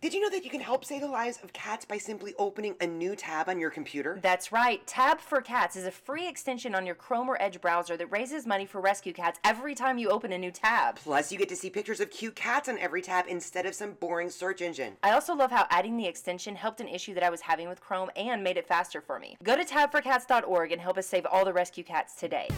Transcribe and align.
Did 0.00 0.14
you 0.14 0.20
know 0.22 0.30
that 0.30 0.44
you 0.44 0.50
can 0.50 0.62
help 0.62 0.82
save 0.82 1.02
the 1.02 1.08
lives 1.08 1.38
of 1.44 1.52
cats 1.52 1.84
by 1.84 1.98
simply 1.98 2.32
opening 2.38 2.74
a 2.80 2.86
new 2.86 3.14
tab 3.14 3.50
on 3.50 3.60
your 3.60 3.68
computer? 3.68 4.18
That's 4.22 4.50
right. 4.50 4.86
Tab 4.86 5.20
for 5.20 5.42
Cats 5.42 5.76
is 5.76 5.84
a 5.84 5.90
free 5.90 6.26
extension 6.26 6.74
on 6.74 6.86
your 6.86 6.94
Chrome 6.94 7.28
or 7.28 7.36
Edge 7.38 7.60
browser 7.60 7.98
that 7.98 8.06
raises 8.06 8.46
money 8.46 8.64
for 8.64 8.80
rescue 8.80 9.12
cats 9.12 9.38
every 9.44 9.74
time 9.74 9.98
you 9.98 10.08
open 10.08 10.32
a 10.32 10.38
new 10.38 10.50
tab. 10.50 10.96
Plus, 10.96 11.30
you 11.30 11.36
get 11.36 11.50
to 11.50 11.56
see 11.56 11.68
pictures 11.68 12.00
of 12.00 12.10
cute 12.10 12.34
cats 12.34 12.66
on 12.66 12.78
every 12.78 13.02
tab 13.02 13.26
instead 13.28 13.66
of 13.66 13.74
some 13.74 13.92
boring 13.92 14.30
search 14.30 14.62
engine. 14.62 14.96
I 15.02 15.10
also 15.10 15.34
love 15.34 15.50
how 15.50 15.66
adding 15.68 15.98
the 15.98 16.06
extension 16.06 16.56
helped 16.56 16.80
an 16.80 16.88
issue 16.88 17.12
that 17.12 17.22
I 17.22 17.28
was 17.28 17.42
having 17.42 17.68
with 17.68 17.82
Chrome 17.82 18.08
and 18.16 18.42
made 18.42 18.56
it 18.56 18.66
faster 18.66 19.02
for 19.02 19.18
me. 19.18 19.36
Go 19.42 19.54
to 19.54 19.66
tabforcats.org 19.66 20.72
and 20.72 20.80
help 20.80 20.96
us 20.96 21.06
save 21.06 21.26
all 21.26 21.44
the 21.44 21.52
rescue 21.52 21.84
cats 21.84 22.14
today. 22.14 22.48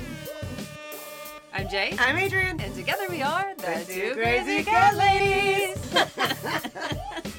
I'm 1.52 1.68
Jay. 1.68 1.96
I'm 1.98 2.18
Adrian. 2.18 2.60
And 2.60 2.72
together 2.76 3.06
we 3.10 3.20
are 3.20 3.52
the, 3.56 3.62
The 3.62 3.84
two 3.84 4.08
Two 4.10 4.14
crazy 4.14 4.44
Crazy 4.44 4.64
cat 4.64 4.94
Cat 4.94 4.96
ladies. 4.96 6.92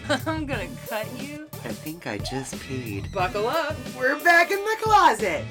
I'm 0.26 0.46
gonna 0.46 0.68
cut 0.88 1.08
you. 1.22 1.48
I 1.64 1.70
think 1.70 2.07
I 2.07 2.18
just 2.18 2.56
peed. 2.56 3.11
Buckle 3.14 3.48
up. 3.48 3.75
We're 3.98 4.20
back 4.24 4.52
in 4.52 4.60
the 4.60 4.75
closet. 4.82 5.46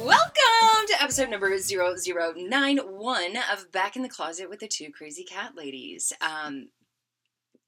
Welcome 0.00 0.86
to 0.88 1.02
episode 1.02 1.30
number 1.30 1.56
0091 1.56 3.36
of 3.52 3.70
Back 3.72 3.94
in 3.96 4.02
the 4.02 4.08
Closet 4.08 4.48
with 4.50 4.58
the 4.60 4.66
Two 4.68 4.90
Crazy 4.90 5.22
Cat 5.24 5.52
Ladies. 5.56 6.12
Um, 6.20 6.70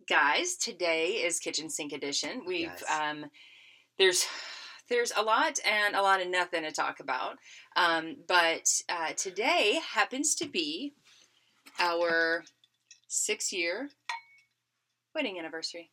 guys, 0.09 0.57
today 0.57 1.09
is 1.25 1.39
Kitchen 1.39 1.71
Sink 1.71 1.93
Edition. 1.93 2.43
We've 2.47 2.63
Yes. 2.67 2.85
um, 2.91 3.27
there's 3.99 4.27
there's 4.89 5.13
a 5.17 5.23
lot 5.23 5.59
and 5.65 5.95
a 5.95 6.03
lot 6.03 6.21
of 6.21 6.29
nothing 6.29 6.63
to 6.65 6.73
talk 6.73 6.99
about. 7.01 7.37
Um, 7.77 8.17
but 8.27 8.69
uh, 8.89 9.13
today 9.17 9.81
happens 9.93 10.35
to 10.37 10.49
be 10.49 10.95
our 11.79 12.43
six 13.07 13.53
year 13.53 13.91
wedding 15.15 15.39
anniversary. 15.39 15.91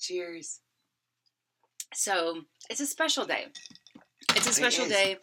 Cheers. 0.00 0.60
So 1.94 2.42
it's 2.68 2.80
a 2.80 2.86
special 2.86 3.24
day. 3.24 3.46
It's 4.34 4.48
a 4.48 4.52
special 4.52 4.84
is. 4.84 4.90
day. 4.90 5.16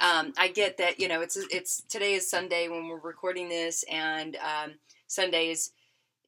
Um, 0.00 0.32
I 0.36 0.48
get 0.48 0.78
that 0.78 1.00
you 1.00 1.08
know 1.08 1.20
it's 1.20 1.36
it's 1.50 1.82
today 1.88 2.14
is 2.14 2.30
Sunday 2.30 2.68
when 2.68 2.86
we're 2.88 3.00
recording 3.00 3.48
this, 3.48 3.84
and 3.90 4.36
um, 4.36 4.74
Sundays, 5.06 5.72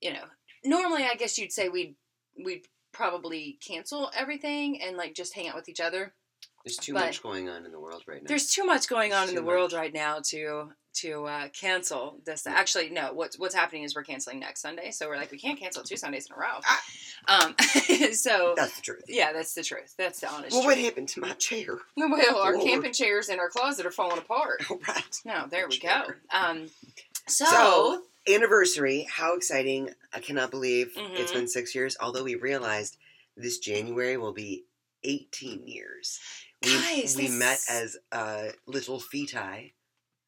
you 0.01 0.13
know, 0.13 0.25
normally 0.65 1.05
I 1.05 1.15
guess 1.15 1.39
you'd 1.39 1.53
say 1.53 1.69
we'd 1.69 1.95
we'd 2.43 2.67
probably 2.93 3.59
cancel 3.67 4.11
everything 4.17 4.81
and 4.83 4.97
like 4.97 5.15
just 5.15 5.35
hang 5.35 5.49
out 5.49 5.55
with 5.55 5.69
each 5.69 5.81
other. 5.81 6.15
There's 6.65 6.77
too 6.77 6.93
But- 6.93 7.07
much 7.07 7.23
going 7.23 7.49
on 7.49 7.65
in 7.65 7.73
the 7.73 7.81
world 7.81 8.03
right 8.07 8.23
now. 8.23 8.29
There's 8.29 8.51
too 8.53 8.65
much 8.65 8.89
going 8.89 9.13
on 9.13 9.29
in 9.29 9.35
the 9.35 9.43
world 9.43 9.73
right 9.73 9.93
now 9.93 10.21
to 10.27 10.73
to 10.93 11.25
uh, 11.25 11.49
cancel 11.51 12.19
this. 12.27 12.47
Actually, 12.49 12.91
no. 12.91 13.13
What's 13.13 13.39
what's 13.39 13.55
happening 13.55 13.85
is 13.85 13.95
we're 13.95 14.03
canceling 14.03 14.41
next 14.41 14.61
Sunday, 14.61 14.91
so 14.91 15.09
we're 15.09 15.17
like 15.17 15.31
we 15.31 15.39
can't 15.39 15.59
cancel 15.59 15.83
two 15.85 15.97
Sundays 15.97 16.27
in 16.27 16.35
a 16.35 16.39
row. 16.39 16.59
Um, 17.29 17.55
so 18.13 18.55
That's 18.57 18.75
the 18.77 18.83
truth. 18.83 19.05
yeah, 19.09 19.33
that's 19.33 19.55
the 19.55 19.63
truth. 19.63 19.95
That's 19.97 20.21
the 20.21 20.29
honest 20.29 20.53
Well, 20.53 20.65
truth. 20.65 20.77
what 20.77 20.85
happened 20.85 21.09
to 21.11 21.21
my 21.21 21.33
chair? 21.35 21.79
Well, 21.97 22.37
our 22.39 22.55
Lord. 22.55 22.67
camping 22.67 22.93
chairs 22.93 23.29
in 23.29 23.39
our 23.39 23.49
closet 23.49 23.87
are 23.87 23.91
falling 23.93 24.19
apart. 24.19 24.69
All 24.69 24.81
right. 24.89 25.21
No, 25.25 25.47
there 25.49 25.69
we 25.69 25.79
go. 25.79 26.03
Um, 26.33 26.69
so, 27.29 27.45
So, 27.47 28.03
anniversary. 28.29 29.07
How 29.09 29.37
exciting. 29.37 29.91
I 30.13 30.19
cannot 30.21 30.51
believe 30.51 30.93
it's 30.97 31.31
Mhm. 31.31 31.35
been 31.35 31.49
six 31.49 31.73
years, 31.75 31.97
although 32.01 32.25
we 32.25 32.35
realized 32.35 32.97
this 33.37 33.59
January 33.59 34.17
will 34.17 34.33
be 34.33 34.65
18 35.05 35.67
years. 35.69 36.19
We, 36.63 36.73
Guys, 36.75 37.17
we 37.17 37.29
met 37.29 37.59
as 37.71 37.97
uh, 38.13 38.49
little 38.67 39.01
feti. 39.01 39.73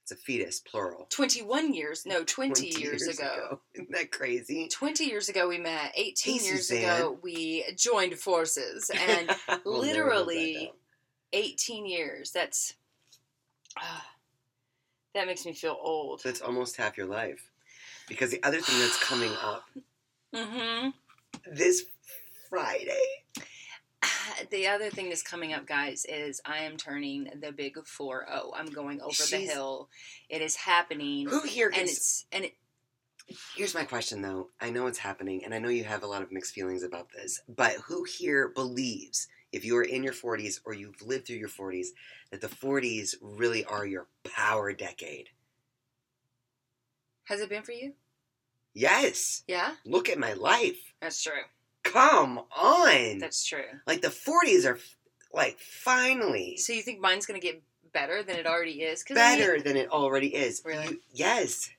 It's 0.03 0.11
a 0.13 0.17
fetus, 0.17 0.61
plural. 0.61 1.07
21 1.11 1.75
years, 1.75 2.05
no, 2.07 2.25
20, 2.25 2.73
20 2.73 2.81
years, 2.81 3.07
ago. 3.07 3.61
Isn't 3.75 3.93
that 3.93 4.11
crazy? 4.11 4.67
20 4.69 5.05
years 5.05 5.29
ago 5.29 5.47
we 5.47 5.59
met. 5.59 5.93
18 5.95 6.39
Hey, 6.41 6.45
years 6.45 6.69
Suzanne. 6.69 6.85
ago 6.97 7.19
we 7.23 7.65
joined 7.77 8.15
forces. 8.15 8.91
And 9.09 9.31
We'll 9.65 9.79
literally- 9.81 10.57
18 10.57 10.73
18 11.35 11.87
years, 11.87 12.31
that's. 12.31 12.75
ah, 13.79 14.07
that 15.15 15.27
makes 15.27 15.47
me 15.47 15.53
feel 15.55 15.79
old. 15.81 16.23
It's 16.25 16.41
almost 16.43 16.77
half 16.77 16.97
your 16.99 17.07
life. 17.07 17.51
Because 18.09 18.31
the 18.31 18.43
other 18.43 18.61
thing 18.61 18.79
that's 18.81 19.03
coming 19.03 19.33
up 19.43 19.65
mm-hmm. 20.35 20.89
this 21.55 21.85
Friday. 22.51 23.01
The 24.51 24.67
other 24.67 24.91
thing 24.91 25.09
that's 25.09 25.23
coming 25.23 25.53
up, 25.53 25.67
guys, 25.67 26.05
is 26.09 26.41
I 26.45 26.59
am 26.59 26.77
turning 26.77 27.29
the 27.41 27.53
big 27.53 27.77
4 27.85 28.27
0. 28.29 28.53
I'm 28.55 28.67
going 28.67 29.01
over 29.01 29.23
the 29.31 29.37
hill. 29.39 29.89
It 30.29 30.43
is 30.43 30.57
happening. 30.57 31.29
Who 31.29 31.43
here 31.43 31.71
And 31.75 31.89
it's 31.89 32.27
and 32.33 32.45
it, 32.47 32.55
Here's 33.57 33.75
my 33.75 33.85
question 33.85 34.21
though. 34.21 34.51
I 34.61 34.71
know 34.71 34.87
it's 34.89 34.99
happening 34.99 35.45
and 35.45 35.55
I 35.55 35.59
know 35.59 35.69
you 35.69 35.85
have 35.85 36.03
a 36.03 36.07
lot 36.07 36.23
of 36.23 36.33
mixed 36.33 36.55
feelings 36.55 36.83
about 36.83 37.09
this, 37.13 37.41
but 37.49 37.73
who 37.87 38.05
here 38.05 38.49
believes 38.49 39.29
if 39.53 39.65
you're 39.65 39.83
in 39.83 40.03
your 40.03 40.13
40s 40.13 40.61
or 40.65 40.75
you've 40.75 41.01
lived 41.03 41.27
through 41.27 41.37
your 41.37 41.49
40s 41.49 41.89
that 42.31 42.41
the 42.41 42.49
40s 42.49 43.15
really 43.21 43.65
are 43.65 43.87
your 43.87 44.09
power 44.25 44.73
decade? 44.73 45.29
has 47.25 47.41
it 47.41 47.49
been 47.49 47.63
for 47.63 47.73
you? 47.73 47.93
Yes. 48.75 49.45
Yeah, 49.47 49.75
Look 49.87 50.09
at 50.09 50.19
my 50.19 50.33
life. 50.35 50.93
that's 51.01 51.23
true. 51.23 51.33
Come 51.83 52.39
on. 52.57 53.19
That's 53.19 53.45
true. 53.45 53.65
like 53.87 54.01
the 54.03 54.09
40s 54.09 54.65
are 54.67 54.79
like 55.33 55.59
finally 55.59 56.57
So 56.59 56.73
you 56.73 56.83
think 56.83 57.01
mine's 57.01 57.27
gonna 57.27 57.41
get 57.41 57.63
better 57.93 58.23
than 58.23 58.37
it 58.37 58.47
already 58.47 58.83
is? 58.83 59.03
'Cause 59.05 59.17
I 59.17 59.31
mean, 59.31 59.39
better 59.41 59.61
than 59.61 59.77
it 59.77 59.91
already 59.91 60.35
is. 60.35 60.63
Really? 60.65 60.87
You- 60.89 61.03
yes. 61.13 61.71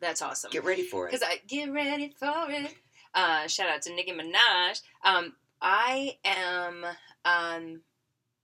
that's 0.00 0.20
awesome. 0.22 0.50
Get 0.50 0.64
ready 0.64 0.82
for 0.82 1.06
it. 1.08 1.12
Because 1.12 1.26
I 1.26 1.40
get 1.46 1.70
ready 1.72 2.14
for 2.18 2.50
it. 2.50 2.74
Uh, 3.14 3.46
shout 3.46 3.68
out 3.68 3.80
to 3.82 3.94
Nicki 3.94 4.12
Minaj. 4.12 4.80
Um, 5.02 5.34
I 5.62 6.18
am. 6.24 6.84
Um, 7.24 7.80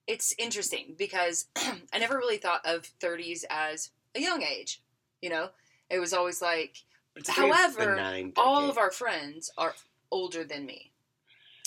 it's 0.06 0.34
interesting 0.38 0.94
because 0.96 1.46
I 1.92 1.98
never 1.98 2.16
really 2.16 2.38
thought 2.38 2.64
of 2.64 2.88
30s 3.00 3.44
as 3.50 3.90
a 4.14 4.20
young 4.20 4.42
age. 4.42 4.80
You 5.20 5.28
know, 5.30 5.50
it 5.90 5.98
was 5.98 6.12
always 6.14 6.40
like 6.40 6.78
It's 7.16 7.28
a 7.28 7.32
very 7.32 7.50
however, 7.50 8.32
all 8.36 8.70
of 8.70 8.78
our 8.78 8.90
friends 8.90 9.50
are 9.58 9.74
older 10.10 10.42
than 10.44 10.64
me. 10.66 10.91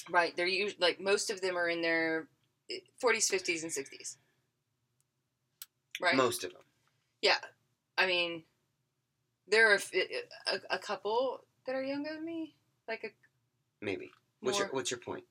Right? 0.10 0.36
They're 0.36 0.48
usually 0.48 0.80
like 0.80 1.00
most 1.00 1.30
of 1.30 1.42
them 1.42 1.58
are 1.58 1.70
in 1.70 1.82
their 1.82 2.28
eh, 2.70 2.80
40s, 3.04 3.32
50s, 3.32 3.64
and 3.64 3.72
60s. 3.72 4.18
Right? 6.02 6.16
most 6.16 6.44
of 6.44 6.52
them. 6.52 6.62
Yeah. 7.22 7.38
I 7.98 8.06
mean, 8.06 8.44
there 9.48 9.72
are 9.72 9.76
a, 9.76 9.80
eh, 9.94 10.04
eh, 10.12 10.58
a, 10.70 10.76
a 10.76 10.78
couple 10.78 11.42
that 11.66 11.76
are 11.76 11.84
younger 11.84 12.14
than 12.14 12.26
me. 12.26 12.54
Like 12.88 13.04
a 13.04 13.10
Maybe. 13.82 14.12
What's 14.42 14.60
your 14.60 14.68
what's 14.68 14.92
your 14.92 15.00
point? 15.00 15.24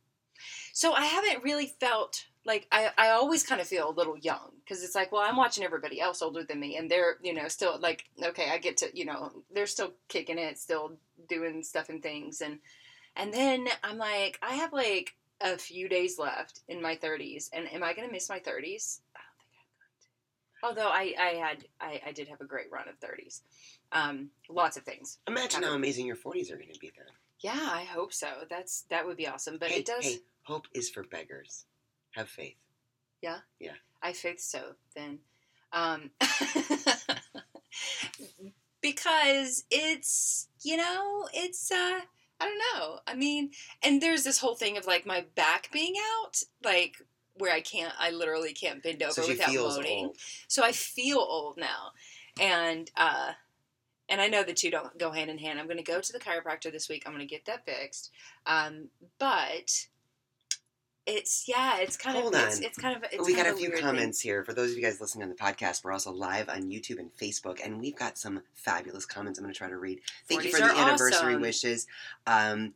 So 0.73 0.93
I 0.93 1.05
haven't 1.05 1.45
really 1.45 1.75
felt 1.79 2.27
like 2.45 2.67
I, 2.71 2.91
I 2.99 3.11
always 3.11 3.45
kind 3.45 3.61
of 3.61 3.67
feel 3.67 3.89
a 3.89 3.93
little 3.93 4.19
young 4.19 4.53
because 4.65 4.83
it's 4.83 4.95
like, 4.95 5.13
well, 5.13 5.23
I'm 5.23 5.37
watching 5.37 5.65
everybody 5.65 6.01
else 6.01 6.21
older 6.21 6.45
than 6.45 6.61
me, 6.61 6.77
and 6.77 6.91
they're 6.91 7.17
you 7.23 7.33
know 7.33 7.49
still 7.49 7.79
like 7.81 8.05
okay, 8.23 8.51
I 8.51 8.59
get 8.59 8.77
to 8.79 8.91
you 8.93 9.05
know 9.05 9.31
they're 9.53 9.67
still 9.67 9.93
kicking 10.09 10.39
it, 10.39 10.59
still 10.59 10.93
doing 11.29 11.63
stuff 11.63 11.89
and 11.89 12.03
things, 12.03 12.41
and 12.41 12.59
and 13.17 13.33
then 13.33 13.67
I'm 13.83 13.99
like, 13.99 14.39
I 14.43 14.55
have 14.55 14.73
like 14.73 15.15
a 15.41 15.59
few 15.59 15.89
days 15.89 16.19
left 16.19 16.61
in 16.69 16.81
my 16.81 16.97
30s, 16.97 17.51
and 17.53 17.71
am 17.73 17.83
I 17.83 17.93
gonna 17.95 18.11
miss 18.11 18.29
my 18.29 18.39
30s? 18.39 19.01
I 19.15 19.21
don't 19.21 19.39
think 19.39 19.53
I'm 19.59 19.79
going 19.79 19.95
to. 20.01 20.09
Although 20.63 20.91
I 20.91 21.15
I 21.19 21.35
had 21.37 21.65
I, 21.81 22.01
I 22.09 22.13
did 22.13 22.29
have 22.29 22.41
a 22.41 22.47
great 22.47 22.71
run 22.71 22.89
of 22.89 22.99
30s, 23.01 23.43
um, 23.93 24.31
lots 24.49 24.77
of 24.77 24.85
things. 24.85 25.19
Imagine 25.29 25.63
how 25.63 25.75
amazing 25.75 26.07
your 26.07 26.17
40s 26.17 26.51
are 26.53 26.57
going 26.57 26.73
to 26.73 26.81
be 26.81 26.91
then. 26.97 27.07
Yeah, 27.41 27.69
I 27.73 27.85
hope 27.85 28.13
so. 28.13 28.29
That's 28.49 28.83
that 28.91 29.07
would 29.07 29.17
be 29.17 29.29
awesome. 29.29 29.59
But 29.59 29.71
hey, 29.71 29.81
it 29.81 29.87
does. 29.87 30.05
hey, 30.05 30.21
hope 30.45 30.67
is 30.73 30.89
for 30.91 31.03
beggars. 31.03 31.67
Have 32.13 32.29
faith. 32.29 32.57
Yeah. 33.21 33.39
Yeah. 33.59 33.73
I 34.03 34.13
faith 34.13 34.41
so 34.41 34.75
then. 34.95 35.19
Um, 35.73 36.11
because 38.83 39.65
it's, 39.71 40.49
you 40.63 40.77
know, 40.77 41.29
it's, 41.33 41.73
uh, 41.73 42.01
I 42.45 42.49
don't 42.49 42.59
know. 42.81 42.99
I 43.07 43.15
mean, 43.15 43.51
and 43.83 44.03
there's 44.03 44.25
this 44.25 44.39
whole 44.39 44.55
thing 44.55 44.77
of 44.77 44.87
like 44.87 45.07
my 45.07 45.25
back 45.35 45.71
being 45.73 45.95
out, 46.19 46.43
like 46.63 46.97
where 47.37 47.53
I 47.53 47.61
can't, 47.61 47.93
I 47.99 48.11
literally 48.11 48.53
can't 48.53 48.83
bend 48.83 49.03
over 49.03 49.13
So 49.13 49.27
without 49.27 49.53
moaning. 49.53 50.07
old. 50.07 50.17
So 50.47 50.63
I 50.63 50.73
feel 50.73 51.19
old 51.19 51.57
now. 51.57 51.93
And, 52.41 52.91
uh, 52.97 53.33
and 54.09 54.21
I 54.21 54.29
know 54.29 54.43
the 54.43 54.53
two 54.53 54.71
don't 54.71 54.99
go 54.99 55.11
hand 55.13 55.31
in 55.31 55.39
hand. 55.39 55.59
I'm 55.59 55.67
going 55.67 55.79
to 55.79 55.83
go 55.83 56.01
to 56.01 56.13
the 56.13 56.19
chiropractor 56.19 56.71
this 56.71 56.89
week. 56.89 57.05
I'm 57.07 57.13
going 57.13 57.27
to 57.27 57.33
get 57.35 57.47
that 57.47 57.65
fixed. 57.65 58.11
Um, 58.45 58.89
but 59.19 59.87
it's 61.07 61.47
yeah, 61.47 61.79
it's 61.79 61.97
kind 61.97 62.17
Hold 62.17 62.35
of 62.35 62.43
it's, 62.43 62.59
on. 62.59 62.65
it's 62.65 62.79
kind 62.79 62.97
of 62.97 63.05
it's 63.13 63.27
we 63.27 63.35
kind 63.35 63.47
got 63.47 63.53
of 63.53 63.57
a 63.57 63.59
few 63.59 63.69
weird 63.69 63.81
thing. 63.81 63.87
comments 63.87 64.21
here. 64.21 64.43
For 64.45 64.55
those 64.55 64.71
of 64.71 64.77
you 64.77 64.83
guys 64.83 65.01
listening 65.01 65.25
on 65.25 65.29
the 65.29 65.35
podcast, 65.35 65.85
we're 65.85 65.93
also 65.93 66.13
live 66.13 66.49
on 66.49 66.71
YouTube 66.71 66.99
and 66.99 67.11
Facebook, 67.15 67.65
and 67.65 67.81
we've 67.81 67.97
got 67.97 68.17
some 68.17 68.43
fabulous 68.55 69.05
comments. 69.05 69.39
I'm 69.39 69.45
going 69.45 69.53
to 69.53 69.59
try 69.59 69.69
to 69.69 69.77
read. 69.77 70.01
Thank 70.29 70.45
you 70.45 70.51
for 70.51 70.59
the 70.59 70.77
anniversary 70.77 71.35
awesome. 71.35 71.43
wishes. 71.43 71.87
Um, 72.27 72.75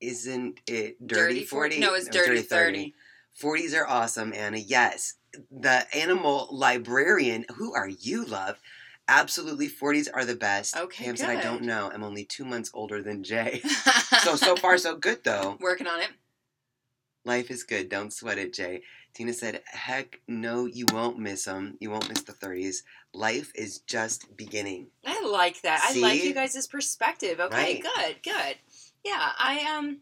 isn't 0.00 0.60
it 0.66 1.06
dirty, 1.06 1.34
Dirty 1.34 1.44
40? 1.44 1.74
40? 1.76 1.80
No, 1.80 1.94
it's 1.94 2.08
dirty 2.08 2.42
30. 2.42 2.94
40s 3.40 3.76
are 3.76 3.86
awesome, 3.86 4.32
Anna. 4.34 4.58
Yes. 4.58 5.14
The 5.50 5.86
animal 5.96 6.48
librarian, 6.50 7.44
who 7.56 7.74
are 7.74 7.88
you, 7.88 8.24
love, 8.24 8.58
Absolutely, 9.08 9.68
40s 9.68 10.06
are 10.14 10.24
the 10.24 10.36
best. 10.36 10.76
Okay, 10.76 11.06
Pam 11.06 11.16
said, 11.16 11.30
I 11.30 11.42
don't 11.42 11.62
know. 11.62 11.90
I'm 11.92 12.04
only 12.04 12.24
two 12.24 12.44
months 12.44 12.70
older 12.72 13.02
than 13.02 13.24
Jay. 13.24 13.60
so, 14.20 14.36
so 14.36 14.54
far, 14.54 14.78
so 14.78 14.94
good, 14.94 15.24
though. 15.24 15.58
Working 15.60 15.88
on 15.88 16.00
it. 16.00 16.10
Life 17.24 17.50
is 17.50 17.62
good. 17.64 17.88
Don't 17.88 18.12
sweat 18.12 18.38
it, 18.38 18.52
Jay. 18.54 18.82
Tina 19.12 19.32
said, 19.32 19.62
heck 19.66 20.20
no, 20.28 20.66
you 20.66 20.86
won't 20.92 21.18
miss 21.18 21.44
them. 21.44 21.76
You 21.80 21.90
won't 21.90 22.08
miss 22.08 22.22
the 22.22 22.32
30s. 22.32 22.82
Life 23.12 23.52
is 23.54 23.80
just 23.80 24.36
beginning. 24.36 24.86
I 25.04 25.22
like 25.26 25.60
that. 25.62 25.80
I 25.82 25.98
like 25.98 26.22
you 26.24 26.32
guys' 26.32 26.66
perspective. 26.66 27.40
Okay, 27.40 27.56
Right. 27.56 27.82
good, 27.82 28.22
good. 28.22 28.56
Yeah, 29.04 29.32
I 29.38 29.76
um 29.76 29.98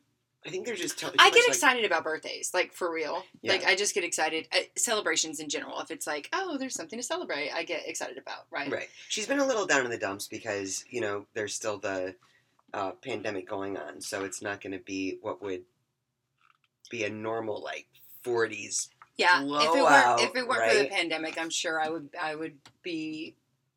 I 0.46 0.50
think 0.50 0.66
they're 0.66 0.76
just 0.76 1.02
I 1.04 1.08
get 1.08 1.18
like- 1.34 1.48
excited 1.48 1.84
about 1.84 2.04
birthdays, 2.04 2.52
like 2.54 2.72
for 2.72 2.92
real. 2.92 3.24
Yeah. 3.42 3.52
Like 3.52 3.64
I 3.66 3.74
just 3.74 3.94
get 3.94 4.04
excited. 4.04 4.46
Uh, 4.52 4.58
celebrations 4.76 5.40
in 5.40 5.48
general. 5.48 5.80
If 5.80 5.90
it's 5.90 6.06
like, 6.06 6.28
oh, 6.32 6.56
there's 6.58 6.74
something 6.74 6.98
to 6.98 7.02
celebrate, 7.02 7.50
I 7.50 7.64
get 7.64 7.88
excited 7.88 8.18
about. 8.18 8.46
Right. 8.50 8.70
Right. 8.70 8.88
She's 9.08 9.26
been 9.26 9.40
a 9.40 9.46
little 9.46 9.66
down 9.66 9.84
in 9.84 9.90
the 9.90 9.98
dumps 9.98 10.28
because, 10.28 10.84
you 10.90 11.00
know, 11.00 11.26
there's 11.34 11.54
still 11.54 11.78
the 11.78 12.14
uh, 12.72 12.92
pandemic 13.02 13.48
going 13.48 13.76
on. 13.76 14.00
So 14.00 14.24
it's 14.24 14.40
not 14.42 14.60
going 14.60 14.72
to 14.72 14.78
be 14.78 15.18
what 15.22 15.42
would 15.42 15.62
be 16.88 17.04
a 17.04 17.10
normal, 17.10 17.62
like, 17.62 17.86
40s. 18.24 18.88
Yeah. 19.16 19.42
if 19.42 19.74
it 19.74 19.82
weren't 19.82 20.20
if 20.20 20.36
it 20.36 20.46
weren't 20.48 20.70
for 20.72 20.78
the 20.78 20.88
pandemic, 20.88 21.38
I'm 21.38 21.50
sure 21.50 21.80
I 21.80 21.88
would 21.88 22.08
I 22.20 22.36
would 22.36 22.56
be 22.82 23.34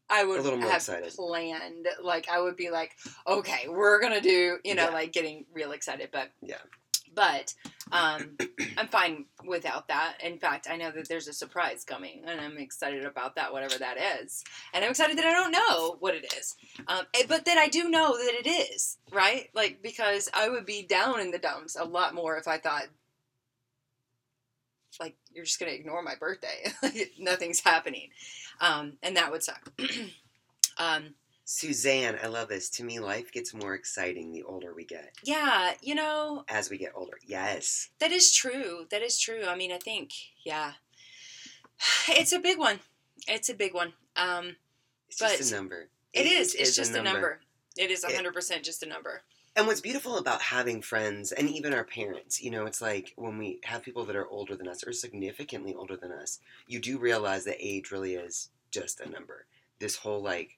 I 0.07 0.23
would 0.23 0.39
A 0.39 0.43
little 0.43 0.59
more 0.59 0.69
have 0.69 0.81
excited. 0.81 1.13
planned 1.13 1.87
like 2.03 2.29
I 2.29 2.39
would 2.39 2.55
be 2.55 2.69
like, 2.69 2.91
okay, 3.25 3.67
we're 3.67 3.99
gonna 4.01 4.21
do 4.21 4.59
you 4.63 4.75
know 4.75 4.83
Yeah. 4.85 4.89
like 4.89 5.11
getting 5.13 5.45
real 5.53 5.71
excited, 5.71 6.09
but 6.11 6.29
Yeah. 6.41 6.57
But 7.13 7.53
um, 7.91 8.37
I'm 8.77 8.87
fine 8.87 9.25
without 9.45 9.89
that. 9.89 10.17
In 10.23 10.37
fact, 10.39 10.67
I 10.69 10.77
know 10.77 10.91
that 10.91 11.09
there's 11.09 11.27
a 11.27 11.33
surprise 11.33 11.83
coming, 11.83 12.23
and 12.25 12.39
I'm 12.39 12.57
excited 12.57 13.03
about 13.03 13.35
that, 13.35 13.51
whatever 13.51 13.77
that 13.79 13.97
is. 14.21 14.45
And 14.73 14.85
I'm 14.85 14.91
excited 14.91 15.17
that 15.17 15.25
I 15.25 15.33
don't 15.33 15.51
know 15.51 15.97
what 15.99 16.15
it 16.15 16.33
is, 16.39 16.55
um, 16.87 17.05
eh, 17.13 17.23
but 17.27 17.43
that 17.45 17.57
I 17.57 17.67
do 17.67 17.89
know 17.89 18.15
that 18.15 18.33
it 18.45 18.47
is 18.47 18.97
right. 19.11 19.49
Like 19.53 19.81
because 19.81 20.29
I 20.33 20.47
would 20.49 20.65
be 20.65 20.83
down 20.83 21.19
in 21.19 21.31
the 21.31 21.37
dumps 21.39 21.75
a 21.75 21.83
lot 21.83 22.13
more 22.13 22.37
if 22.37 22.47
I 22.47 22.59
thought, 22.59 22.83
you're 25.33 25.45
just 25.45 25.59
gonna 25.59 25.71
ignore 25.71 26.01
my 26.03 26.15
birthday, 26.15 26.71
nothing's 27.19 27.59
happening, 27.61 28.09
um, 28.59 28.93
and 29.03 29.15
that 29.17 29.31
would 29.31 29.43
suck. 29.43 29.71
um, 30.77 31.15
Suzanne, 31.45 32.17
I 32.23 32.27
love 32.27 32.47
this. 32.47 32.69
To 32.71 32.83
me, 32.83 32.99
life 32.99 33.31
gets 33.31 33.53
more 33.53 33.73
exciting 33.73 34.31
the 34.31 34.43
older 34.43 34.73
we 34.73 34.85
get. 34.85 35.11
yeah, 35.23 35.73
you 35.81 35.95
know, 35.95 36.45
As 36.47 36.69
we 36.69 36.77
get 36.77 36.93
older. 36.95 37.17
Yes. 37.25 37.89
That 37.99 38.11
is 38.11 38.33
true. 38.33 38.85
That 38.89 39.01
is 39.01 39.19
true. 39.19 39.43
I 39.47 39.55
mean, 39.55 39.71
I 39.73 39.77
think, 39.77 40.11
yeah, 40.45 40.73
it's 42.09 42.31
a 42.31 42.39
big 42.39 42.57
one. 42.57 42.79
It's 43.27 43.49
a 43.49 43.53
big 43.53 43.73
one. 43.73 43.93
Um, 44.15 44.55
It's 45.09 45.19
just 45.19 45.51
a 45.51 45.55
number. 45.55 45.89
it 46.13 46.25
Age 46.25 46.31
is. 46.31 46.55
It's 46.55 46.75
just 46.75 46.95
a 46.95 47.01
number. 47.03 47.41
It 47.77 47.91
is 47.91 48.03
It- 48.03 48.15
hundred 48.15 48.33
percent 48.33 48.63
just 48.63 48.83
a 48.83 48.85
number. 48.87 49.23
And 49.56 49.68
what's 49.68 49.81
beautiful 49.81 50.18
about 50.18 50.42
having 50.42 50.81
friends 50.81 51.33
and 51.33 51.50
even 51.50 51.74
our 51.74 51.83
parents, 51.83 52.42
you 52.42 52.51
know, 52.51 52.65
it's 52.65 52.81
like 52.81 53.12
when 53.18 53.38
we 53.38 53.59
have 53.65 53.83
people 53.83 54.06
that 54.06 54.15
are 54.15 54.27
older 54.30 54.56
than 54.56 54.68
us 54.68 54.83
or 54.86 54.94
significantly 54.94 55.75
older 55.75 55.98
than 55.98 56.12
us, 56.12 56.39
you 56.68 56.80
do 56.80 56.98
realize 56.98 57.44
that 57.45 57.57
age 57.59 57.92
really 57.92 58.15
is 58.15 58.50
just 58.71 59.01
a 59.01 59.09
number. 59.09 59.45
This 59.80 59.98
whole 59.98 60.21
like, 60.21 60.57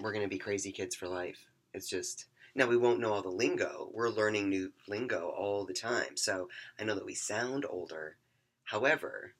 we're 0.00 0.12
going 0.12 0.24
to 0.24 0.28
be 0.28 0.38
crazy 0.38 0.72
kids 0.72 0.96
for 0.96 1.06
life. 1.06 1.44
It's 1.74 1.88
just, 1.88 2.26
now 2.54 2.66
we 2.66 2.78
won't 2.78 3.00
know 3.00 3.12
all 3.12 3.20
the 3.20 3.28
lingo. 3.28 3.90
We're 3.92 4.08
learning 4.08 4.48
new 4.48 4.72
lingo 4.88 5.28
all 5.36 5.66
the 5.66 5.74
time. 5.74 6.16
So 6.16 6.48
I 6.78 6.84
know 6.84 6.94
that 6.94 7.04
we 7.06 7.14
sound 7.14 7.66
older. 7.68 8.16
However, 8.64 9.34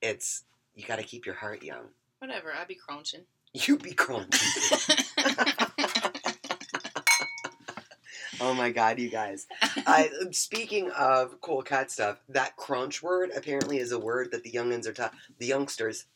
it's, 0.00 0.44
you 0.74 0.86
got 0.86 0.98
to 0.98 1.04
keep 1.04 1.26
your 1.26 1.34
heart 1.34 1.62
young. 1.62 1.88
Whatever. 2.20 2.54
I'd 2.54 2.68
be 2.68 2.74
crunching. 2.74 3.26
You'd 3.52 3.82
be 3.82 3.92
crunchy. 3.92 4.40
Oh 8.40 8.54
my 8.54 8.70
god, 8.70 8.98
you 8.98 9.08
guys. 9.08 9.46
I, 9.86 10.10
speaking 10.32 10.90
of 10.90 11.40
cool 11.40 11.62
cat 11.62 11.90
stuff, 11.90 12.18
that 12.28 12.56
crunch 12.56 13.02
word 13.02 13.30
apparently 13.36 13.78
is 13.78 13.92
a 13.92 13.98
word 13.98 14.30
that 14.32 14.42
the 14.42 14.50
youngins 14.50 14.86
are 14.86 14.92
ta- 14.92 15.12
the 15.38 15.46
youngsters, 15.46 16.06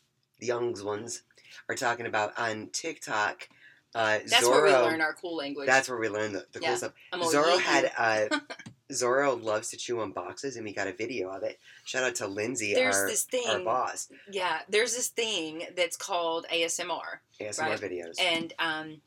the 0.41 0.47
youngs 0.47 0.83
ones, 0.83 1.23
are 1.69 1.75
talking 1.75 2.07
about 2.07 2.39
on 2.39 2.69
TikTok. 2.73 3.49
Uh, 3.95 4.19
That's 4.27 4.45
Zorro, 4.45 4.51
where 4.51 4.63
we 4.65 4.71
learn 4.73 5.01
our 5.01 5.15
cool 5.15 5.37
language. 5.37 5.67
That's 5.67 5.89
where 5.89 5.99
we 5.99 6.09
learn 6.09 6.33
the, 6.33 6.45
the 6.53 6.61
Yeah. 6.61 6.69
cool 6.69 6.77
stuff. 6.77 6.93
Zorro 7.15 7.59
had 7.61 7.91
uh, 7.97 8.39
Zorro 8.93 9.43
loves 9.43 9.71
to 9.71 9.77
chew 9.77 10.01
on 10.01 10.13
boxes, 10.13 10.57
and 10.57 10.65
we 10.65 10.73
got 10.75 10.87
a 10.89 10.93
video 10.93 11.29
of 11.31 11.43
it. 11.43 11.59
Shout 11.85 12.05
out 12.05 12.15
to 12.17 12.27
Lindsay, 12.27 12.75
There's 12.75 12.97
our, 12.97 13.07
this 13.07 13.27
our 13.47 13.55
thing. 13.57 13.65
boss. 13.65 14.09
Yeah, 14.31 14.61
there's 14.69 14.95
this 14.95 15.09
thing 15.09 15.63
that's 15.77 15.97
called 15.97 16.47
ASMR, 16.53 17.21
ASMR 17.41 17.61
Right. 17.61 17.81
videos. 17.81 18.21
and 18.21 18.53
um, 18.59 19.01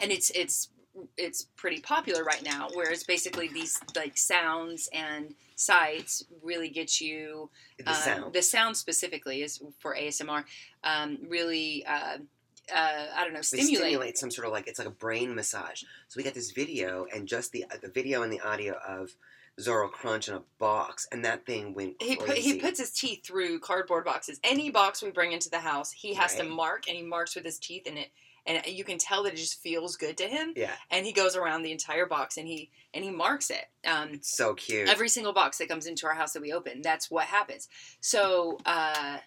and 0.00 0.10
it's 0.10 0.30
it's 0.30 0.69
it's 1.16 1.44
pretty 1.56 1.80
popular 1.80 2.24
right 2.24 2.42
now. 2.42 2.68
Where 2.74 2.90
it's 2.90 3.04
basically 3.04 3.48
these 3.48 3.78
like 3.96 4.16
sounds 4.16 4.88
and 4.92 5.34
sights 5.56 6.24
really 6.42 6.68
get 6.68 7.00
you 7.00 7.50
the 7.78 7.90
um, 7.90 7.96
sound. 7.96 8.32
the 8.32 8.42
sound 8.42 8.76
specifically 8.76 9.42
is 9.42 9.62
for 9.78 9.94
ASMR. 9.94 10.44
Um, 10.84 11.18
really, 11.28 11.84
uh, 11.86 12.18
uh, 12.74 13.06
I 13.16 13.24
don't 13.24 13.34
know, 13.34 13.42
stimulate. 13.42 13.76
stimulate 13.76 14.18
some 14.18 14.30
sort 14.30 14.46
of 14.46 14.52
like 14.52 14.66
it's 14.66 14.78
like 14.78 14.88
a 14.88 14.92
brain 14.92 15.34
massage. 15.34 15.82
So 16.08 16.16
we 16.16 16.22
got 16.22 16.34
this 16.34 16.50
video 16.50 17.06
and 17.14 17.26
just 17.26 17.52
the 17.52 17.66
the 17.82 17.88
video 17.88 18.22
and 18.22 18.32
the 18.32 18.40
audio 18.40 18.74
of 18.86 19.14
Zorro 19.60 19.90
crunch 19.90 20.28
in 20.28 20.34
a 20.34 20.42
box, 20.58 21.06
and 21.12 21.24
that 21.24 21.44
thing 21.44 21.74
went 21.74 22.00
He 22.00 22.16
crazy. 22.16 22.32
put, 22.32 22.38
he 22.38 22.54
puts 22.58 22.80
his 22.80 22.92
teeth 22.92 23.24
through 23.24 23.60
cardboard 23.60 24.04
boxes. 24.04 24.40
Any 24.42 24.70
box 24.70 25.02
we 25.02 25.10
bring 25.10 25.32
into 25.32 25.50
the 25.50 25.58
house, 25.60 25.92
he 25.92 26.14
has 26.14 26.34
to 26.36 26.44
mark, 26.44 26.88
and 26.88 26.96
he 26.96 27.02
marks 27.02 27.34
with 27.34 27.44
his 27.44 27.58
teeth 27.58 27.82
and 27.86 27.98
it, 27.98 28.10
and 28.46 28.64
you 28.66 28.84
can 28.84 28.98
tell 28.98 29.22
that 29.24 29.32
it 29.32 29.36
just 29.36 29.60
feels 29.62 29.96
good 29.96 30.16
to 30.18 30.24
him. 30.24 30.52
yeah, 30.56 30.72
And 30.90 31.06
he 31.06 31.12
goes 31.12 31.36
around 31.36 31.62
the 31.62 31.72
entire 31.72 32.06
box 32.06 32.36
and 32.36 32.46
he 32.46 32.70
and 32.94 33.04
he 33.04 33.10
marks 33.10 33.50
it. 33.50 33.64
Um, 33.86 34.10
it's 34.14 34.36
so 34.36 34.54
cute. 34.54 34.88
every 34.88 35.08
single 35.08 35.32
box 35.32 35.58
that 35.58 35.68
comes 35.68 35.86
into 35.86 36.06
our 36.06 36.14
house 36.14 36.32
that 36.32 36.42
we 36.42 36.52
open, 36.52 36.82
that's 36.82 37.10
what 37.10 37.26
happens. 37.26 37.68
So, 38.00 38.58
uh, 38.66 39.18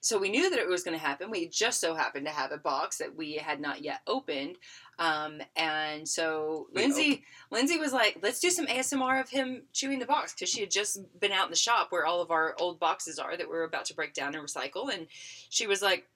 so 0.00 0.18
we 0.18 0.30
knew 0.30 0.50
that 0.50 0.58
it 0.58 0.68
was 0.68 0.82
going 0.82 0.98
to 0.98 1.04
happen. 1.04 1.30
We 1.30 1.46
just 1.46 1.80
so 1.80 1.94
happened 1.94 2.26
to 2.26 2.32
have 2.32 2.50
a 2.50 2.58
box 2.58 2.98
that 2.98 3.14
we 3.16 3.34
had 3.34 3.60
not 3.60 3.82
yet 3.82 4.00
opened, 4.08 4.56
um, 4.98 5.40
and 5.54 6.08
so 6.08 6.66
We 6.74 6.82
Lindsay, 6.82 7.24
Lindsay 7.52 7.78
was 7.78 7.92
like, 7.92 8.18
"Let's 8.20 8.40
do 8.40 8.50
some 8.50 8.66
ASMR 8.66 9.20
of 9.20 9.30
him 9.30 9.62
chewing 9.72 10.00
the 10.00 10.06
box," 10.06 10.34
because 10.34 10.48
she 10.48 10.60
had 10.60 10.72
just 10.72 10.98
been 11.20 11.30
out 11.30 11.44
in 11.44 11.50
the 11.50 11.56
shop 11.56 11.92
where 11.92 12.04
all 12.04 12.20
of 12.20 12.32
our 12.32 12.56
old 12.58 12.80
boxes 12.80 13.20
are 13.20 13.36
that 13.36 13.48
we're 13.48 13.62
about 13.62 13.84
to 13.86 13.94
break 13.94 14.12
down 14.12 14.34
and 14.34 14.44
recycle, 14.44 14.92
and 14.92 15.06
she 15.50 15.66
was 15.66 15.82
like. 15.82 16.08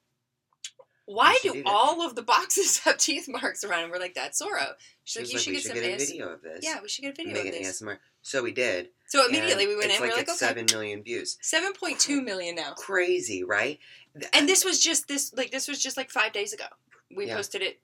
Why 1.06 1.38
do 1.43 1.53
do 1.53 1.62
that." 1.62 1.69
all 1.70 2.06
of 2.06 2.14
the 2.14 2.23
boxes 2.23 2.79
have 2.85 2.99
teeth 2.99 3.26
marks 3.29 3.64
around? 3.64 3.85
And 3.85 3.93
we're 3.93 3.99
like, 3.99 4.14
that's 4.14 4.43
Zorro. 4.43 4.75
she 5.05 5.20
She's 5.20 5.23
like, 5.23 5.29
you 5.29 5.35
like, 5.37 5.43
should 5.43 5.50
we 5.50 5.56
get 5.56 5.62
should 5.62 5.73
some 5.73 5.81
get 5.81 5.91
a 5.91 5.94
AS- 5.94 6.11
video 6.11 6.29
of 6.29 6.43
this. 6.43 6.61
Yeah, 6.62 6.82
we 6.82 6.88
should 6.88 7.03
get 7.03 7.12
a 7.12 7.17
video 7.17 7.32
make 7.35 7.47
of 7.47 7.53
this. 7.58 7.81
ASMR. 7.82 7.99
So 8.23 8.43
we 8.43 8.53
did. 8.53 8.88
So 9.08 9.25
immediately 9.26 9.67
we 9.69 9.76
went 9.76 9.93
in. 9.93 10.00
like 10.00 10.11
we're 10.11 10.17
like, 10.17 10.29
okay, 10.29 10.32
seven 10.37 10.67
million 10.73 11.02
views. 11.02 11.38
seven 11.40 11.73
point 11.73 11.99
two 12.00 12.21
million 12.23 12.57
now. 12.57 12.73
Crazy, 12.73 13.45
right? 13.45 13.78
And 14.33 14.49
this 14.49 14.64
was 14.64 14.81
just 14.81 15.07
this 15.09 15.33
like 15.35 15.50
this 15.52 15.69
was 15.69 15.81
just 15.81 15.97
like 15.97 16.11
five 16.11 16.33
days 16.33 16.52
ago. 16.52 16.64
We 17.16 17.26
Yeah. 17.28 17.37
posted 17.37 17.62
it 17.62 17.78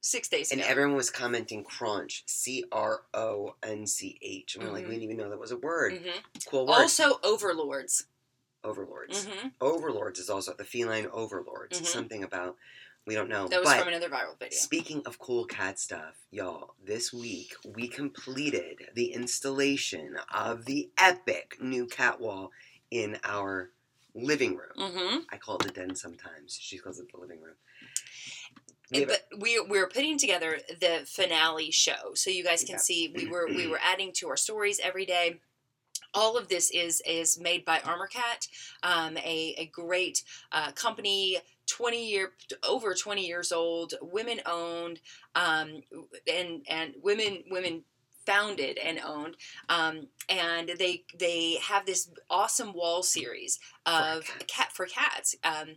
six 0.00 0.28
days 0.28 0.50
ago. 0.50 0.60
and 0.60 0.68
everyone 0.70 0.96
was 0.96 1.10
commenting 1.10 1.62
crunch, 1.62 2.24
C 2.26 2.64
R 2.72 3.02
O 3.14 3.54
N 3.62 3.86
C 3.86 4.18
H. 4.20 4.56
And 4.56 4.64
we're 4.64 4.72
like, 4.72 4.84
Mhm. 4.84 4.88
we 4.88 4.94
didn't 4.94 5.04
even 5.04 5.16
know 5.18 5.30
that 5.30 5.38
was 5.38 5.52
a 5.52 5.56
word. 5.56 5.92
Mhm. 5.94 6.12
Cool 6.50 6.66
word. 6.66 6.72
Also, 6.74 7.20
overlords. 7.22 8.06
Overlords. 8.64 9.24
hmm 9.26 9.48
Overlords 9.60 10.18
is 10.18 10.30
also 10.30 10.54
the 10.54 10.64
feline 10.64 11.06
overlords. 11.12 11.80
Mhm. 11.80 11.86
Something 11.86 12.24
about 12.24 12.56
we 13.06 13.14
don't 13.14 13.28
know. 13.28 13.46
That 13.48 13.60
was 13.60 13.68
but 13.68 13.78
from 13.80 13.88
another 13.88 14.08
viral 14.08 14.38
video. 14.38 14.56
speaking 14.58 15.02
of 15.04 15.18
cool 15.18 15.44
cat 15.44 15.78
stuff, 15.78 16.14
y'all, 16.30 16.74
this 16.82 17.12
week 17.12 17.54
we 17.66 17.86
completed 17.86 18.88
the 18.94 19.12
installation 19.12 20.16
of 20.32 20.64
the 20.64 20.90
epic 20.96 21.56
new 21.60 21.86
cat 21.86 22.18
wall 22.18 22.50
in 22.90 23.18
our 23.22 23.70
living 24.14 24.56
room. 24.56 24.92
hmm 24.92 25.18
I 25.30 25.36
call 25.36 25.56
it 25.56 25.64
the 25.66 25.72
den 25.72 25.94
sometimes. 25.96 26.56
She 26.58 26.78
calls 26.78 26.98
it 26.98 27.10
the 27.12 27.18
living 27.20 27.40
room. 27.42 27.56
We 28.90 29.00
have 29.00 29.10
a- 29.10 29.12
But 29.30 29.40
we 29.40 29.60
we're 29.60 29.88
putting 29.88 30.16
together 30.18 30.60
the 30.80 31.04
finale 31.06 31.70
show, 31.70 32.14
so 32.14 32.30
you 32.30 32.44
guys 32.44 32.62
can 32.64 32.74
Yeah. 32.74 32.78
see 32.78 33.08
we 33.14 33.26
were 33.26 33.46
we 33.46 33.66
were 33.68 33.80
adding 33.82 34.12
to 34.14 34.28
our 34.28 34.36
stories 34.36 34.78
every 34.80 35.04
day. 35.04 35.40
All 36.14 36.36
of 36.36 36.48
this 36.48 36.70
is 36.70 37.02
is 37.06 37.38
made 37.40 37.64
by 37.64 37.80
Armor 37.84 38.06
Cat, 38.06 38.46
um, 38.82 39.16
a 39.18 39.54
a 39.58 39.66
great 39.66 40.22
uh, 40.52 40.72
company, 40.72 41.38
twenty 41.66 42.08
year 42.08 42.32
over 42.66 42.94
twenty 42.94 43.26
years 43.26 43.52
old, 43.52 43.94
women 44.00 44.40
owned, 44.46 45.00
um, 45.34 45.82
and 46.32 46.64
and 46.68 46.94
women 47.02 47.44
women 47.50 47.82
founded 48.26 48.78
and 48.78 48.98
owned 49.04 49.36
um, 49.68 50.08
and 50.28 50.70
they 50.78 51.04
they 51.18 51.58
have 51.62 51.86
this 51.86 52.10
awesome 52.30 52.72
wall 52.72 53.02
series 53.02 53.58
of 53.86 54.24
cats. 54.24 54.44
cat 54.48 54.72
for 54.72 54.86
cats 54.86 55.36
um, 55.44 55.76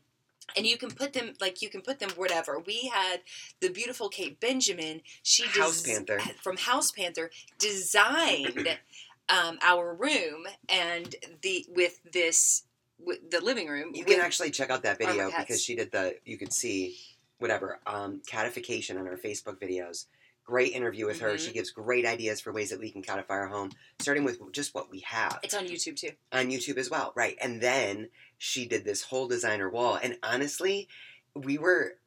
and 0.56 0.66
you 0.66 0.78
can 0.78 0.90
put 0.90 1.14
them 1.14 1.34
like 1.42 1.62
you 1.62 1.70
can 1.70 1.82
put 1.82 2.00
them 2.00 2.10
whatever 2.16 2.60
we 2.60 2.90
had 2.94 3.22
the 3.60 3.70
beautiful 3.70 4.10
kate 4.10 4.40
benjamin 4.40 5.02
she 5.24 5.44
Hauspanther. 5.44 6.22
from 6.42 6.58
Hauspanther 6.58 7.30
designed 7.60 8.78
um, 9.30 9.58
our 9.62 9.94
room 9.94 10.46
and 10.70 11.16
the 11.42 11.66
with 11.70 12.00
this 12.12 12.64
with 13.00 13.30
the 13.30 13.42
living 13.42 13.68
room 13.68 13.92
You 13.94 14.06
can 14.06 14.20
actually 14.22 14.52
check 14.52 14.70
out 14.70 14.84
that 14.84 14.98
video 14.98 15.32
because 15.38 15.62
she 15.64 15.76
did 15.76 15.92
the. 15.92 16.16
You 16.26 16.38
could 16.38 16.52
see 16.54 16.98
whatever 17.40 17.80
um, 17.86 18.22
catification 18.28 18.98
on 18.98 19.06
her 19.06 19.18
Facebook 19.18 19.62
videos. 19.62 20.06
Great 20.44 20.72
interview 20.74 21.06
with 21.06 21.20
her. 21.20 21.34
Mhm. 21.34 21.40
She 21.40 21.52
gives 21.52 21.72
great 21.72 22.06
ideas 22.06 22.40
for 22.40 22.54
ways 22.54 22.70
that 22.70 22.80
we 22.80 22.90
can 22.90 23.04
catify 23.04 23.32
our 23.32 23.48
home, 23.48 23.72
starting 24.00 24.24
with 24.24 24.40
just 24.54 24.74
what 24.74 24.90
we 24.90 25.02
have 25.02 25.40
It's 25.44 25.54
on 25.54 25.68
YouTube 25.68 25.98
too. 25.98 26.12
on 26.32 26.48
YouTube 26.50 26.78
as 26.78 26.90
well, 26.90 27.12
right? 27.16 27.38
And 27.42 27.62
then 27.62 28.10
she 28.38 28.66
did 28.66 28.86
this 28.86 29.04
whole 29.04 29.28
designer 29.28 29.70
wall, 29.70 30.00
and 30.02 30.18
honestly, 30.24 30.88
we 31.36 31.58
were 31.58 31.98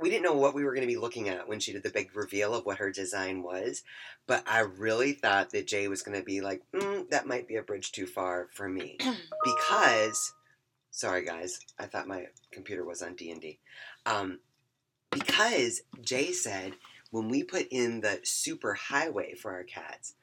we 0.00 0.10
didn't 0.10 0.24
know 0.24 0.34
what 0.34 0.54
we 0.54 0.64
were 0.64 0.72
going 0.72 0.86
to 0.86 0.92
be 0.92 0.96
looking 0.96 1.28
at 1.28 1.48
when 1.48 1.60
she 1.60 1.72
did 1.72 1.82
the 1.82 1.90
big 1.90 2.16
reveal 2.16 2.54
of 2.54 2.64
what 2.64 2.78
her 2.78 2.90
design 2.90 3.42
was, 3.42 3.82
but 4.26 4.42
I 4.46 4.60
really 4.60 5.12
thought 5.12 5.50
that 5.50 5.66
Jay 5.66 5.88
was 5.88 6.02
going 6.02 6.18
to 6.18 6.24
be 6.24 6.40
like, 6.40 6.62
mm, 6.72 7.08
that 7.10 7.26
might 7.26 7.46
be 7.46 7.56
a 7.56 7.62
bridge 7.62 7.92
too 7.92 8.06
far 8.06 8.48
for 8.52 8.68
me. 8.68 8.98
Because 9.44 10.32
sorry 10.90 11.24
guys 11.24 11.60
i 11.78 11.86
thought 11.86 12.08
my 12.08 12.26
computer 12.50 12.84
was 12.84 13.02
on 13.02 13.14
d&d 13.14 13.58
um, 14.06 14.38
because 15.10 15.82
jay 16.02 16.32
said 16.32 16.72
when 17.10 17.28
we 17.28 17.42
put 17.42 17.66
in 17.70 18.00
the 18.00 18.20
super 18.22 18.74
highway 18.74 19.34
for 19.34 19.52
our 19.52 19.62
cats 19.64 20.14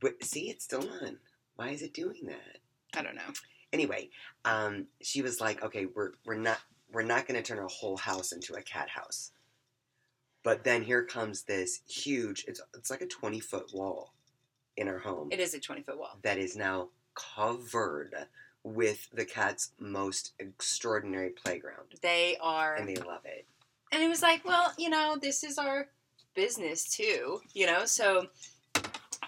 but 0.00 0.22
see 0.22 0.50
it's 0.50 0.64
still 0.64 0.88
on. 1.02 1.18
Why 1.54 1.68
is 1.68 1.82
it 1.82 1.94
doing 1.94 2.26
that? 2.26 2.58
I 2.98 3.02
don't 3.02 3.14
know. 3.14 3.32
anyway 3.72 4.10
um, 4.44 4.86
she 5.00 5.22
was 5.22 5.40
like 5.40 5.62
okay 5.62 5.86
we're, 5.86 6.12
we're 6.26 6.34
not 6.34 6.58
we're 6.92 7.02
not 7.02 7.26
going 7.26 7.40
to 7.40 7.46
turn 7.46 7.58
our 7.58 7.68
whole 7.68 7.96
house 7.96 8.32
into 8.32 8.54
a 8.54 8.62
cat 8.62 8.88
house 8.90 9.32
but 10.42 10.64
then 10.64 10.82
here 10.82 11.04
comes 11.04 11.42
this 11.42 11.80
huge 11.88 12.44
it's, 12.48 12.60
it's 12.74 12.90
like 12.90 13.02
a 13.02 13.06
20 13.06 13.40
foot 13.40 13.72
wall 13.72 14.12
in 14.76 14.88
our 14.88 14.98
home 14.98 15.28
It 15.30 15.40
is 15.40 15.54
a 15.54 15.60
20 15.60 15.82
foot 15.82 15.98
wall. 15.98 16.18
that 16.22 16.38
is 16.38 16.56
now 16.56 16.88
covered 17.14 18.14
with 18.64 19.08
the 19.12 19.24
cat's 19.24 19.72
most 19.78 20.32
extraordinary 20.38 21.30
playground. 21.30 21.88
They 22.00 22.36
are. 22.40 22.76
And 22.76 22.88
they 22.88 22.96
love 22.96 23.22
it. 23.24 23.46
And 23.90 24.02
it 24.02 24.08
was 24.08 24.22
like, 24.22 24.44
well, 24.44 24.72
you 24.78 24.88
know, 24.88 25.18
this 25.20 25.44
is 25.44 25.58
our 25.58 25.88
business 26.34 26.88
too, 26.88 27.40
you 27.52 27.66
know, 27.66 27.84
so 27.84 28.28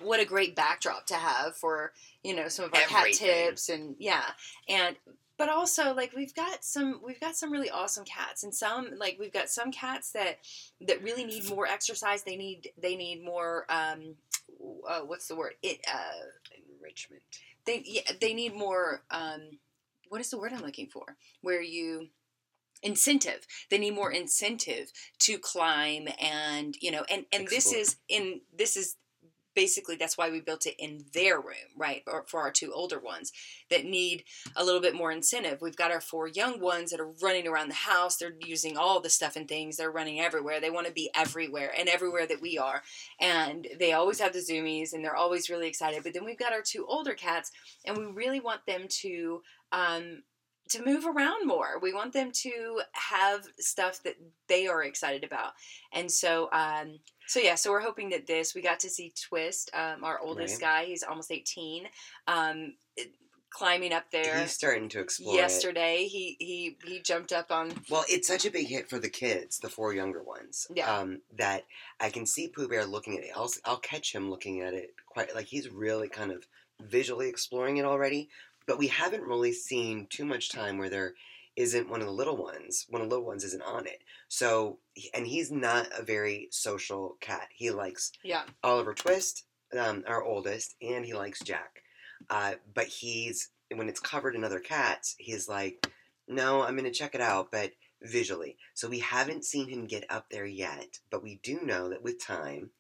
what 0.00 0.21
a 0.21 0.25
great 0.25 0.56
backdrop 0.56 1.06
to 1.06 1.14
have 1.14 1.56
for, 1.56 1.92
you 2.23 2.35
know, 2.35 2.49
some 2.49 2.64
of 2.64 2.75
our 2.75 2.80
cat 2.83 3.12
tips 3.12 3.68
and 3.68 3.94
yeah. 3.99 4.25
And 4.68 4.97
but 5.44 5.52
also 5.52 5.92
like 5.92 6.14
we've 6.16 6.34
got 6.34 6.64
some 6.64 7.00
we've 7.04 7.20
got 7.20 7.36
some 7.36 7.52
really 7.52 7.68
awesome 7.68 8.04
cats 8.06 8.44
and 8.44 8.54
some 8.54 8.88
like 8.96 9.18
we've 9.20 9.32
got 9.32 9.50
some 9.50 9.70
cats 9.70 10.10
that 10.12 10.38
that 10.80 11.02
really 11.02 11.22
need 11.22 11.46
more 11.50 11.66
exercise. 11.66 12.22
They 12.22 12.36
need 12.36 12.70
they 12.80 12.96
need 12.96 13.22
more 13.22 13.66
um 13.68 14.14
uh, 14.88 15.00
what's 15.00 15.28
the 15.28 15.36
word? 15.36 15.52
It 15.62 15.84
uh 15.86 16.24
Enrichment. 16.80 17.22
they 17.66 17.82
yeah, 17.84 18.12
they 18.22 18.32
need 18.32 18.54
more 18.54 19.02
um 19.10 19.58
what 20.08 20.20
is 20.20 20.30
the 20.30 20.38
word 20.38 20.52
i'm 20.52 20.62
looking 20.62 20.86
for 20.86 21.16
where 21.40 21.62
you 21.62 22.08
incentive 22.82 23.46
they 23.70 23.78
need 23.78 23.94
more 23.94 24.12
incentive 24.12 24.92
to 25.18 25.38
climb 25.38 26.06
and 26.20 26.76
you 26.80 26.90
know 26.90 27.04
and 27.10 27.24
and 27.32 27.48
this 27.48 27.72
is 27.72 27.96
in 28.08 28.40
this 28.56 28.76
is 28.76 28.96
basically 29.54 29.96
that's 29.96 30.18
why 30.18 30.30
we 30.30 30.40
built 30.40 30.66
it 30.66 30.75
in 30.78 31.04
their 31.12 31.37
room 31.37 31.73
right 31.76 32.02
or 32.06 32.25
for 32.26 32.40
our 32.40 32.50
two 32.50 32.73
older 32.73 32.99
ones 32.99 33.32
that 33.70 33.84
need 33.84 34.25
a 34.56 34.64
little 34.64 34.80
bit 34.80 34.94
more 34.94 35.12
incentive. 35.12 35.61
We've 35.61 35.76
got 35.76 35.90
our 35.90 36.00
four 36.00 36.28
young 36.28 36.61
ones 36.61 36.90
that 36.90 37.00
are 37.00 37.12
running 37.23 37.46
around 37.46 37.68
the 37.68 37.75
house. 37.75 38.16
They're 38.16 38.34
using 38.40 38.76
all 38.76 39.00
the 39.00 39.11
stuff 39.11 39.37
and 39.37 39.49
things. 39.49 39.76
They're 39.76 39.90
running 39.90 40.20
everywhere. 40.20 40.61
They 40.61 40.70
want 40.70 40.87
to 40.87 40.92
be 40.92 41.11
everywhere 41.14 41.73
and 41.78 41.88
everywhere 41.88 42.26
that 42.26 42.42
we 42.42 42.58
are. 42.58 42.82
And 43.20 43.66
they 43.78 43.92
always 43.92 44.20
have 44.20 44.32
the 44.32 44.38
zoomies 44.40 44.92
and 44.92 45.04
they're 45.04 45.16
always 45.16 45.50
really 45.50 45.68
excited. 45.68 46.02
But 46.02 46.14
then 46.14 46.25
we've 46.25 46.38
got 46.38 46.52
our 46.52 46.62
two 46.62 46.87
older 46.88 47.14
cats 47.14 47.50
and 47.84 47.96
we 47.96 48.06
really 48.06 48.40
want 48.40 48.66
them 48.66 48.87
to 48.88 49.42
um, 49.73 50.23
to 50.71 50.85
move 50.85 51.04
around 51.06 51.47
more. 51.47 51.78
We 51.80 51.92
want 51.92 52.12
them 52.12 52.30
to 52.33 52.80
have 52.92 53.47
stuff 53.59 54.02
that 54.04 54.16
they 54.49 54.66
are 54.66 54.83
excited 54.83 55.25
about, 55.25 55.52
and 55.92 56.11
so 56.11 56.49
um, 56.52 56.99
so 57.26 57.40
yeah. 57.40 57.54
So 57.54 57.71
we're 57.71 57.80
hoping 57.80 58.11
that 58.11 58.26
this 58.26 58.54
we 58.54 58.62
got 58.62 58.80
to 58.80 58.90
see 58.90 59.12
Twist, 59.28 59.71
um, 59.75 60.04
our 60.04 60.18
oldest 60.21 60.61
guy. 60.61 60.85
He's 60.85 61.02
almost 61.02 61.30
eighteen, 61.30 61.87
um, 62.26 62.75
it- 62.97 63.12
climbing 63.50 63.92
up 63.92 64.11
there. 64.11 64.40
He's 64.40 64.50
starting 64.52 64.88
to 64.88 65.00
explore 65.00 65.37
it. 65.37 65.38
Yesterday, 65.38 66.09
he 66.11 66.37
he 66.40 66.76
he 66.85 67.00
jumped 67.00 67.33
up 67.33 67.52
on 67.52 67.73
Well, 67.88 68.04
it's 68.09 68.26
such 68.26 68.44
a 68.44 68.50
big 68.50 68.66
hit 68.66 68.90
for 68.90 68.99
the 68.99 69.09
kids, 69.09 69.59
the 69.61 69.68
four 69.68 69.94
younger 69.94 70.23
ones. 70.23 70.66
Yeah. 70.75 70.92
Um, 70.92 71.21
that 71.37 71.64
I 72.00 72.11
can 72.11 72.26
see 72.26 72.49
Pooh 72.49 72.68
Bear 72.68 72.85
looking 72.85 73.16
at 73.16 73.25
it. 73.25 73.30
I'll, 73.37 73.50
I'll 73.64 73.76
catch 73.76 74.12
him 74.14 74.28
looking 74.28 74.62
at 74.62 74.75
it 74.75 74.94
quite 75.09 75.35
like 75.35 75.47
he's 75.47 75.71
really 75.71 76.09
kind 76.09 76.33
of 76.33 76.47
visually 76.80 77.28
exploring 77.28 77.76
it 77.76 77.85
already. 77.85 78.28
But 78.66 78.78
we 78.78 78.88
haven't 78.88 79.23
really 79.23 79.52
seen 79.52 80.06
too 80.09 80.25
much 80.25 80.50
time 80.50 80.78
where 80.78 80.88
there 80.88 81.14
isn't 81.56 81.88
one 81.88 82.00
of 82.00 82.06
the 82.06 82.12
little 82.12 82.37
ones. 82.37 82.87
One 82.88 83.02
of 83.02 83.09
the 83.09 83.14
little 83.14 83.26
ones 83.26 83.44
isn't 83.44 83.62
on 83.62 83.87
it. 83.87 84.02
So, 84.28 84.78
and 85.12 85.26
he's 85.26 85.50
not 85.52 85.88
a 85.97 86.02
very 86.02 86.49
social 86.50 87.16
cat. 87.21 87.49
He 87.54 87.71
likes 87.71 88.12
yeah 88.23 88.42
Oliver 88.62 88.94
Twist, 88.94 89.44
um, 89.78 90.04
our 90.06 90.23
oldest, 90.23 90.75
and 90.83 91.04
he 91.04 91.14
likes 91.14 91.40
Jack. 91.40 91.83
Uh, 92.30 92.54
but 92.75 92.87
he's 92.87 93.50
when 93.75 93.88
it's 93.88 94.00
covered 94.00 94.35
in 94.35 94.44
other 94.44 94.61
cats, 94.61 95.14
he's 95.18 95.49
like, 95.49 95.90
no, 96.28 96.62
I'm 96.62 96.76
gonna 96.76 96.90
check 96.90 97.14
it 97.14 97.21
out, 97.21 97.50
but 97.50 97.73
visually. 98.02 98.56
So 98.75 98.88
we 98.88 98.99
haven't 99.00 99.44
seen 99.44 99.68
him 99.68 99.87
get 99.87 100.04
up 100.11 100.30
there 100.30 100.47
yet, 100.47 100.99
but 101.11 101.23
we 101.23 101.40
do 101.42 101.61
know 101.62 101.88
that 101.90 102.02
with 102.02 102.25
time, 102.25 102.71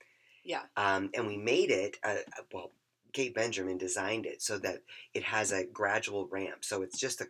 yeah 0.44 0.62
um, 0.76 1.10
and 1.14 1.26
we 1.26 1.36
made 1.36 1.70
it. 1.70 1.96
Uh, 2.02 2.16
uh, 2.38 2.42
well, 2.52 2.70
Kate 3.14 3.34
Benjamin 3.34 3.78
designed 3.78 4.26
it 4.26 4.42
so 4.42 4.58
that 4.58 4.80
it 5.14 5.22
has 5.22 5.52
a 5.52 5.64
gradual 5.64 6.26
ramp. 6.26 6.64
So 6.64 6.82
it's 6.82 6.98
just 6.98 7.22
a 7.22 7.28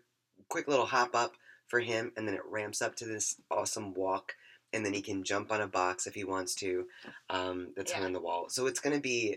quick 0.49 0.67
little 0.67 0.87
hop 0.87 1.15
up 1.15 1.35
for 1.69 1.79
him, 1.79 2.13
and 2.17 2.27
then 2.27 2.35
it 2.35 2.41
ramps 2.51 2.83
up 2.83 2.97
to 2.97 3.05
this 3.05 3.37
awesome 3.51 3.95
walk, 3.95 4.33
and 4.73 4.85
then 4.85 4.93
he 4.93 5.03
can 5.03 5.23
jump 5.23 5.53
on 5.53 5.61
a 5.61 5.69
box 5.69 6.07
if 6.07 6.15
he 6.15 6.25
wants 6.25 6.55
to. 6.57 6.87
Um, 7.31 7.69
that's 7.77 7.93
hung 7.93 8.05
on 8.05 8.13
the 8.13 8.21
wall. 8.21 8.47
So 8.49 8.67
it's 8.67 8.81
going 8.81 8.97
to 8.97 9.03
be 9.03 9.37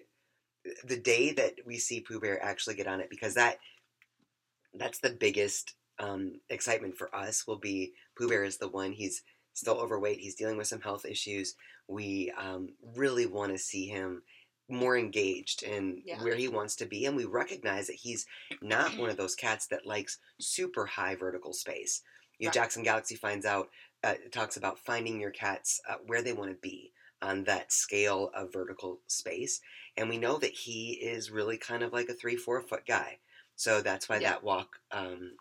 the 0.84 1.00
day 1.00 1.32
that 1.34 1.56
we 1.66 1.78
see 1.78 2.02
Pooh 2.02 2.20
Bear 2.20 2.44
actually 2.44 2.76
get 2.76 2.88
on 2.88 3.00
it 3.00 3.10
because 3.10 3.36
that 3.36 3.60
that's 4.74 5.00
the 5.00 5.10
biggest 5.10 5.76
um, 6.00 6.40
excitement 6.50 6.98
for 6.98 7.14
us. 7.16 7.46
Will 7.46 7.58
be 7.58 7.94
Pooh 8.18 8.30
Bear 8.30 8.44
is 8.44 8.58
the 8.58 8.68
one. 8.68 8.94
He's 8.94 9.24
still 9.54 9.76
overweight. 9.76 10.20
He's 10.20 10.36
dealing 10.36 10.58
with 10.58 10.68
some 10.68 10.82
health 10.82 11.06
issues. 11.06 11.56
We 11.88 12.32
um, 12.38 12.70
really 12.96 13.26
want 13.26 13.52
to 13.52 13.58
see 13.58 13.88
him 13.88 14.24
more 14.70 14.98
engaged 14.98 15.64
in 15.64 16.02
Yeah. 16.06 16.22
where 16.22 16.36
he 16.36 16.48
wants 16.48 16.76
to 16.78 16.86
be, 16.86 17.06
and 17.06 17.16
we 17.16 17.26
recognize 17.26 17.88
that 17.88 17.96
he's 17.96 18.26
not 18.62 18.98
one 18.98 19.10
of 19.10 19.18
those 19.18 19.36
cats 19.36 19.68
that 19.68 19.86
likes 19.86 20.18
super 20.40 20.86
high 20.86 21.16
vertical 21.16 21.54
space. 21.54 22.02
You 22.40 22.46
know, 22.46 22.50
Right. 22.50 22.54
Jackson 22.56 22.84
Galaxy 22.84 23.16
finds 23.16 23.46
out 23.46 23.70
uh, 24.04 24.16
talks 24.32 24.58
about 24.58 24.80
finding 24.80 25.20
your 25.20 25.32
cats 25.32 25.82
uh, 25.90 25.96
where 26.06 26.22
they 26.22 26.34
want 26.34 26.52
to 26.52 26.58
be 26.58 26.92
on 27.22 27.44
that 27.46 27.72
scale 27.72 28.30
of 28.36 28.54
vertical 28.54 29.00
space, 29.08 29.60
and 29.96 30.08
we 30.10 30.18
know 30.18 30.38
that 30.38 30.52
he 30.54 30.92
is 30.94 31.32
really 31.32 31.58
kind 31.58 31.82
of 31.84 31.94
like 31.94 32.10
a 32.10 32.14
three 32.14 32.36
four 32.36 32.62
foot 32.62 32.86
guy. 32.88 33.18
So 33.56 33.82
that's 33.82 34.08
why 34.08 34.20
Yeah. 34.20 34.32
that 34.32 34.44
walk 34.44 34.80
um, 34.92 35.32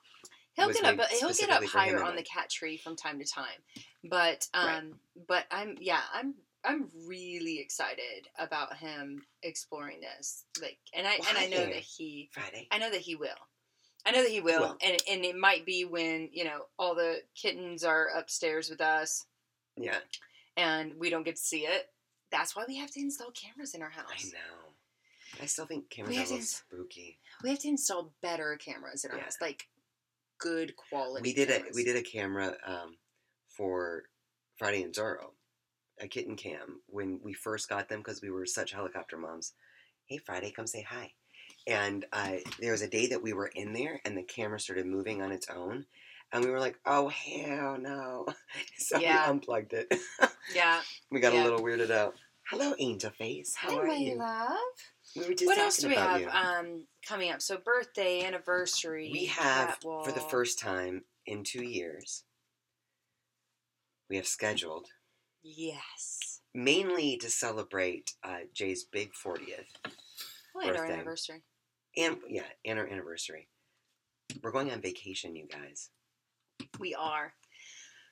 He'll 0.54 0.72
get 0.72 0.84
up. 0.86 0.96
He'll 1.10 1.34
get 1.34 1.50
up 1.50 1.62
specifically 1.62 1.66
for 1.66 1.78
him 1.80 1.96
higher 1.96 2.02
on 2.02 2.16
the 2.16 2.22
cat 2.22 2.48
tree 2.48 2.78
from 2.78 2.96
time 2.96 3.18
to 3.18 3.26
time, 3.26 3.62
but 4.04 4.48
Right. 4.54 4.78
um, 4.78 4.94
but 5.28 5.44
I'm 5.50 5.76
yeah, 5.80 6.00
I'm 6.14 6.34
I'm 6.66 6.88
really 7.06 7.60
excited 7.60 8.28
about 8.38 8.76
him 8.76 9.22
exploring 9.42 10.00
this. 10.00 10.44
Like, 10.60 10.78
and 10.94 11.06
I 11.06 11.14
and 11.28 11.38
I 11.38 11.46
know 11.46 11.64
that 11.64 11.74
he, 11.76 12.28
Friday. 12.32 12.66
I 12.70 12.78
know 12.78 12.90
that 12.90 13.00
he 13.00 13.14
will. 13.14 13.28
I 14.04 14.10
know 14.12 14.22
that 14.22 14.30
he 14.30 14.40
will, 14.40 14.60
Will. 14.60 14.76
and 14.84 14.96
and 15.10 15.24
it 15.24 15.36
might 15.36 15.64
be 15.66 15.84
when 15.84 16.28
you 16.32 16.44
know 16.44 16.62
all 16.78 16.94
the 16.94 17.22
kittens 17.34 17.82
are 17.84 18.08
upstairs 18.16 18.68
with 18.70 18.80
us 18.80 19.24
Yeah, 19.76 19.98
and 20.56 20.94
we 20.98 21.10
don't 21.10 21.24
get 21.24 21.36
to 21.36 21.42
see 21.42 21.60
it. 21.66 21.88
That's 22.30 22.54
why 22.56 22.64
we 22.68 22.76
have 22.78 22.90
to 22.92 23.00
install 23.00 23.30
cameras 23.30 23.74
in 23.74 23.82
our 23.82 23.90
house. 23.90 24.10
I 24.12 24.24
know. 24.28 25.42
I 25.42 25.46
still 25.46 25.66
think 25.66 25.90
cameras 25.90 26.16
are 26.16 26.20
a 26.20 26.22
little 26.22 26.36
ins- 26.38 26.50
spooky. 26.68 27.18
We 27.42 27.50
have 27.50 27.58
to 27.60 27.68
install 27.68 28.12
better 28.22 28.56
cameras 28.56 29.04
in 29.04 29.10
our 29.10 29.16
Yeah. 29.16 29.24
house, 29.24 29.36
like 29.40 29.66
good 30.38 30.74
quality. 30.76 31.22
We 31.22 31.34
did 31.34 31.50
a 31.50 31.62
we 31.74 31.84
did 31.84 31.96
a 31.96 32.02
camera 32.02 32.56
um, 32.66 32.96
for 33.48 34.04
Friday 34.56 34.82
and 34.82 34.94
Zorro, 34.94 35.30
a 36.00 36.08
kitten 36.08 36.36
cam 36.36 36.80
when 36.86 37.20
we 37.22 37.32
first 37.32 37.68
got 37.68 37.88
them 37.88 38.00
because 38.00 38.22
we 38.22 38.30
were 38.30 38.46
such 38.46 38.72
helicopter 38.72 39.16
moms. 39.16 39.52
Hey 40.06 40.18
Friday, 40.18 40.50
come 40.50 40.66
say 40.66 40.82
hi. 40.82 41.12
And 41.66 42.04
uh, 42.12 42.34
there 42.60 42.72
was 42.72 42.82
a 42.82 42.88
day 42.88 43.06
that 43.08 43.22
we 43.22 43.32
were 43.32 43.50
in 43.54 43.72
there 43.72 44.00
and 44.04 44.16
the 44.16 44.22
camera 44.22 44.60
started 44.60 44.86
moving 44.86 45.20
on 45.22 45.32
its 45.32 45.48
own, 45.48 45.84
and 46.32 46.44
we 46.44 46.50
were 46.50 46.60
like, 46.60 46.78
"Oh 46.86 47.08
hell 47.08 47.76
no!" 47.80 48.26
so 48.78 48.98
Yeah. 48.98 49.24
we 49.24 49.30
unplugged 49.32 49.72
it. 49.72 49.92
Yeah. 50.54 50.80
we 51.10 51.20
got 51.20 51.34
Yeah. 51.34 51.42
a 51.42 51.44
little 51.44 51.60
weirded 51.60 51.90
out. 51.90 52.14
Hello, 52.50 52.74
Angel 52.78 53.10
Face. 53.10 53.54
How 53.56 53.76
are 53.76 53.86
my 53.86 53.96
you? 53.96 54.14
love. 54.16 54.58
We 55.16 55.22
were 55.26 55.34
just 55.34 55.46
what 55.46 55.58
else 55.58 55.78
do 55.78 55.88
we 55.88 55.94
have 55.96 56.22
um, 56.28 56.84
coming 57.04 57.32
up? 57.32 57.42
So 57.42 57.56
birthday, 57.56 58.24
anniversary. 58.24 59.08
We 59.12 59.24
have, 59.26 59.80
cat 59.80 59.82
for 59.82 60.12
the 60.12 60.20
first 60.20 60.58
time 60.60 61.02
in 61.26 61.42
two 61.42 61.64
years, 61.64 62.22
we 64.08 64.16
have 64.16 64.26
scheduled 64.28 64.86
Yes. 65.56 66.40
mainly 66.54 67.16
to 67.18 67.30
celebrate 67.30 68.12
uh, 68.24 68.40
Jay's 68.52 68.82
big 68.84 69.12
40th 69.12 69.66
Well, 70.54 70.68
and 70.68 70.76
our 70.76 70.86
anniversary. 70.86 71.42
and 71.96 72.16
yeah, 72.28 72.42
and 72.64 72.78
our 72.78 72.86
anniversary. 72.86 73.48
We're 74.42 74.50
going 74.50 74.72
on 74.72 74.80
vacation, 74.80 75.36
you 75.36 75.46
guys. 75.46 75.90
We 76.80 76.94
are. 76.94 77.32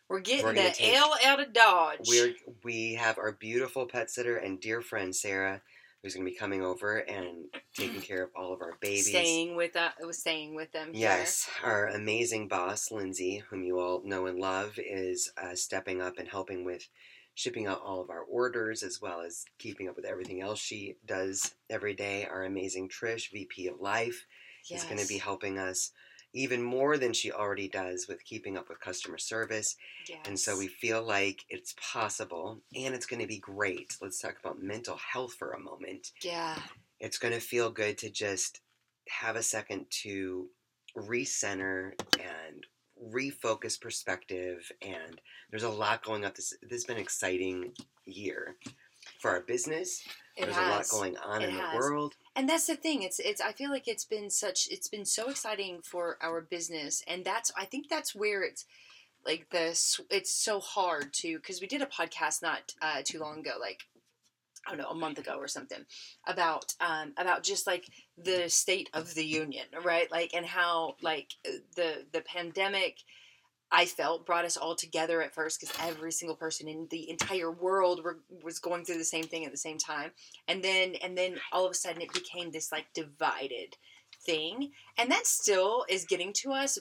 We're 0.08 0.20
getting 0.20 0.44
We're 0.44 0.52
the 0.54 0.70
take- 0.70 0.94
L 0.94 1.14
out 1.24 1.40
of 1.40 1.52
Dodge. 1.52 2.06
We're 2.06 2.34
we 2.62 2.94
have 2.94 3.18
our 3.18 3.32
beautiful 3.32 3.86
pet 3.86 4.10
sitter 4.10 4.36
and 4.36 4.60
dear 4.60 4.80
friend 4.80 5.14
Sarah, 5.16 5.60
who's 6.02 6.14
going 6.14 6.24
to 6.26 6.30
be 6.30 6.36
coming 6.36 6.62
over 6.62 6.98
and 6.98 7.46
taking 7.76 8.00
care 8.02 8.22
of 8.22 8.30
all 8.36 8.52
of 8.52 8.60
our 8.60 8.74
babies. 8.80 9.08
staying 9.08 9.56
with 9.56 9.74
uh, 9.76 9.90
was 10.02 10.18
staying 10.18 10.54
with 10.54 10.70
them. 10.72 10.92
here. 10.92 11.08
Yes, 11.08 11.48
our 11.64 11.88
amazing 11.88 12.46
boss 12.48 12.92
Lindsay, 12.92 13.42
whom 13.48 13.64
you 13.64 13.80
all 13.80 14.02
know 14.04 14.26
and 14.26 14.38
love, 14.38 14.74
is 14.78 15.32
uh, 15.42 15.54
stepping 15.54 16.00
up 16.02 16.18
and 16.18 16.28
helping 16.28 16.64
with 16.64 16.86
shipping 17.34 17.66
out 17.66 17.82
all 17.84 18.00
of 18.00 18.10
our 18.10 18.22
orders 18.22 18.82
as 18.82 19.00
well 19.00 19.20
as 19.20 19.44
keeping 19.58 19.88
up 19.88 19.96
with 19.96 20.04
everything 20.04 20.40
else 20.40 20.60
she 20.60 20.96
does 21.04 21.54
every 21.68 21.94
day. 21.94 22.26
Our 22.26 22.44
amazing 22.44 22.88
Trish, 22.88 23.30
VP 23.32 23.68
of 23.68 23.80
Life, 23.80 24.26
is 24.70 24.84
going 24.84 24.98
to 24.98 25.06
be 25.06 25.18
helping 25.18 25.58
us 25.58 25.90
even 26.36 26.60
more 26.60 26.98
than 26.98 27.12
she 27.12 27.30
already 27.30 27.68
does 27.68 28.08
with 28.08 28.24
keeping 28.24 28.58
up 28.58 28.68
with 28.68 28.80
customer 28.80 29.18
service. 29.18 29.76
And 30.26 30.38
so 30.38 30.58
we 30.58 30.66
feel 30.66 31.02
like 31.02 31.44
it's 31.48 31.74
possible 31.80 32.60
and 32.74 32.94
it's 32.94 33.06
going 33.06 33.22
to 33.22 33.28
be 33.28 33.38
great. 33.38 33.96
Let's 34.00 34.20
talk 34.20 34.36
about 34.42 34.60
mental 34.60 34.96
health 34.96 35.34
for 35.34 35.52
a 35.52 35.60
moment. 35.60 36.10
Yeah. 36.22 36.56
It's 36.98 37.18
going 37.18 37.34
to 37.34 37.40
feel 37.40 37.70
good 37.70 37.98
to 37.98 38.10
just 38.10 38.60
have 39.08 39.36
a 39.36 39.42
second 39.42 39.86
to 40.02 40.48
recenter 40.96 41.92
and 42.18 42.66
refocus 43.02 43.80
perspective. 43.80 44.70
And 44.82 45.20
there's 45.50 45.62
a 45.62 45.68
lot 45.68 46.04
going 46.04 46.24
up. 46.24 46.34
This, 46.34 46.54
this 46.62 46.70
has 46.72 46.84
been 46.84 46.96
an 46.96 47.02
exciting 47.02 47.72
year 48.06 48.56
for 49.20 49.30
our 49.30 49.40
business. 49.40 50.02
It 50.36 50.44
there's 50.46 50.56
has. 50.56 50.66
a 50.68 50.70
lot 50.70 51.00
going 51.00 51.16
on 51.18 51.42
It 51.42 51.50
in 51.50 51.54
has. 51.56 51.72
the 51.72 51.78
world. 51.78 52.14
and 52.34 52.48
that's 52.48 52.66
the 52.66 52.74
thing 52.74 53.02
it's 53.04 53.20
it's 53.20 53.40
i 53.40 53.52
feel 53.52 53.70
like 53.70 53.86
it's 53.86 54.04
been 54.04 54.28
such 54.30 54.66
it's 54.68 54.88
been 54.88 55.04
so 55.04 55.28
exciting 55.28 55.78
for 55.84 56.18
our 56.20 56.40
business 56.40 57.04
and 57.06 57.24
that's 57.24 57.52
i 57.56 57.64
think 57.64 57.88
that's 57.88 58.16
where 58.16 58.42
it's 58.42 58.64
like 59.24 59.48
this 59.50 60.00
it's 60.10 60.32
so 60.32 60.58
hard 60.58 61.12
to 61.12 61.36
because 61.36 61.60
we 61.60 61.68
did 61.68 61.82
a 61.82 61.86
podcast 61.86 62.42
not 62.42 62.72
uh, 62.82 63.00
too 63.04 63.20
long 63.20 63.38
ago 63.38 63.52
like 63.60 63.82
I 64.66 64.71
don't 64.71 64.78
know, 64.78 64.90
a 64.90 64.94
month 64.94 65.18
ago 65.18 65.37
or 65.38 65.49
something, 65.49 65.85
about 66.26 66.75
um, 66.80 67.12
about 67.16 67.42
just 67.42 67.66
like 67.66 67.87
the 68.16 68.49
state 68.49 68.90
of 68.94 69.14
the 69.14 69.25
union, 69.25 69.66
right? 69.85 70.11
Like, 70.11 70.35
and 70.35 70.47
how 70.47 70.97
like 71.02 71.30
the 71.76 72.04
the 72.12 72.21
pandemic, 72.23 72.99
I 73.71 73.87
felt 73.87 74.26
brought 74.26 74.44
us 74.44 74.56
all 74.56 74.76
together 74.76 75.23
at 75.23 75.35
first 75.35 75.61
because 75.61 75.75
every 75.80 76.12
single 76.12 76.37
person 76.37 76.68
in 76.68 76.87
the 76.90 77.11
entire 77.11 77.50
world 77.50 78.04
were, 78.04 78.21
was 78.42 78.59
going 78.59 78.85
through 78.85 78.99
the 78.99 79.04
same 79.04 79.25
thing 79.25 79.44
at 79.44 79.52
the 79.52 79.59
same 79.59 79.78
time, 79.78 80.12
and 80.49 80.62
then 80.62 80.94
and 81.02 81.16
then 81.16 81.38
all 81.52 81.64
of 81.64 81.71
a 81.71 81.75
sudden 81.75 82.02
it 82.02 82.12
became 82.12 82.50
this 82.50 82.73
like 82.73 82.87
divided 82.94 83.76
thing, 84.25 84.71
and 84.99 85.11
that 85.11 85.26
still 85.26 85.85
is 85.88 86.04
getting 86.04 86.33
to 86.35 86.52
us. 86.52 86.78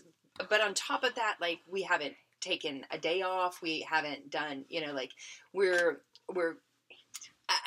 But 0.50 0.62
on 0.62 0.74
top 0.74 1.04
of 1.04 1.16
that, 1.16 1.36
like 1.40 1.60
we 1.70 1.84
haven't 1.84 2.16
taken 2.42 2.86
a 2.92 2.98
day 2.98 3.22
off, 3.22 3.62
we 3.62 3.86
haven't 3.90 4.30
done, 4.30 4.66
you 4.70 4.86
know, 4.86 4.94
like 4.94 5.12
we're 5.54 6.02
we're 6.34 6.56